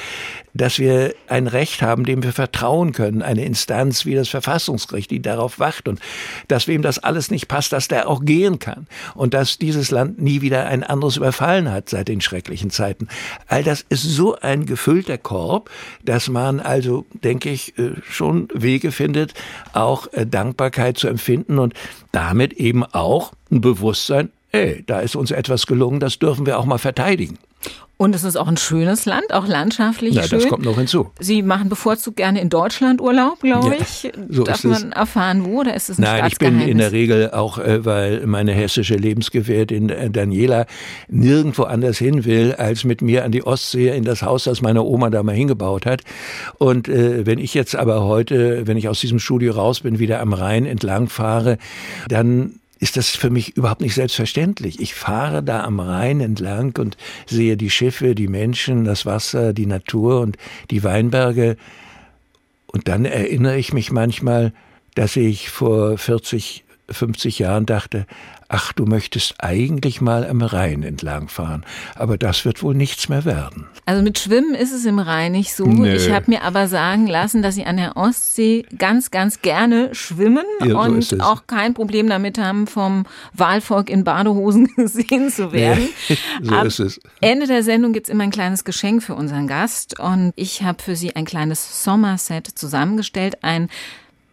[0.55, 5.21] dass wir ein Recht haben, dem wir vertrauen können, eine Instanz wie das Verfassungsgericht, die
[5.21, 5.99] darauf wacht und
[6.47, 10.23] dass wem das alles nicht passt, dass der auch gehen kann und dass dieses Land
[10.23, 13.09] nie wieder ein anderes überfallen hat seit den schrecklichen Zeiten.
[13.49, 15.69] All das ist so ein gefüllter Korb,
[16.05, 19.35] dass man also, denke ich, äh, schon Wege findet,
[19.73, 21.75] auch äh, Dankbarkeit zu empfinden und
[22.13, 26.65] damit eben auch ein Bewusstsein ey, da ist uns etwas gelungen, das dürfen wir auch
[26.65, 27.39] mal verteidigen.
[28.01, 30.39] Und es ist auch ein schönes Land, auch landschaftlich ja, schön.
[30.39, 31.11] Das kommt noch hinzu.
[31.19, 34.05] Sie machen bevorzugt gerne in Deutschland Urlaub, glaube ich.
[34.05, 36.93] Ja, so Darf man erfahren, wo oder ist es ein Nein, ich bin in der
[36.93, 40.67] Regel auch, äh, weil meine hessische Lebensgefährtin äh, Daniela
[41.09, 44.85] nirgendwo anders hin will, als mit mir an die Ostsee in das Haus, das meine
[44.85, 46.03] Oma da mal hingebaut hat.
[46.59, 50.21] Und äh, wenn ich jetzt aber heute, wenn ich aus diesem Studio raus bin, wieder
[50.21, 51.59] am Rhein entlang fahre,
[52.09, 54.81] dann ist das für mich überhaupt nicht selbstverständlich.
[54.81, 59.67] Ich fahre da am Rhein entlang und sehe die Schiffe, die Menschen, das Wasser, die
[59.67, 60.37] Natur und
[60.71, 61.57] die Weinberge.
[62.67, 64.53] Und dann erinnere ich mich manchmal,
[64.95, 68.07] dass ich vor 40, 50 Jahren dachte,
[68.49, 73.25] ach, du möchtest eigentlich mal am Rhein entlang fahren, aber das wird wohl nichts mehr
[73.25, 73.67] werden.
[73.85, 75.67] Also mit Schwimmen ist es im Rhein nicht so.
[75.67, 75.95] Nö.
[75.95, 80.45] Ich habe mir aber sagen lassen, dass Sie an der Ostsee ganz, ganz gerne schwimmen
[80.65, 85.89] ja, und so auch kein Problem damit haben, vom Wahlvolk in Badehosen gesehen zu werden.
[86.09, 87.01] Ja, so Am ist es.
[87.21, 90.97] Ende der Sendung gibt's immer ein kleines Geschenk für unseren Gast und ich habe für
[90.97, 93.69] Sie ein kleines Sommerset zusammengestellt, ein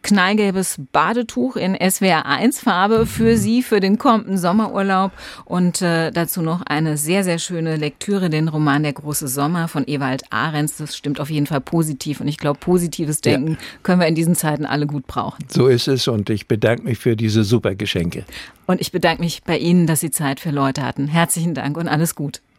[0.05, 5.11] knallgelbes Badetuch in SWR 1 Farbe für Sie für den kommenden Sommerurlaub
[5.45, 9.83] und äh, dazu noch eine sehr, sehr schöne Lektüre, den Roman Der große Sommer von
[9.87, 10.77] Ewald Ahrens.
[10.77, 13.57] Das stimmt auf jeden Fall positiv und ich glaube, positives Denken ja.
[13.81, 15.43] können wir in diesen Zeiten alle gut brauchen.
[15.49, 18.25] So ist es und ich bedanke mich für diese super Geschenke.
[18.67, 21.07] Und ich bedanke mich bei Ihnen, dass Sie Zeit für Leute hatten.
[21.07, 22.41] Herzlichen Dank und alles gut.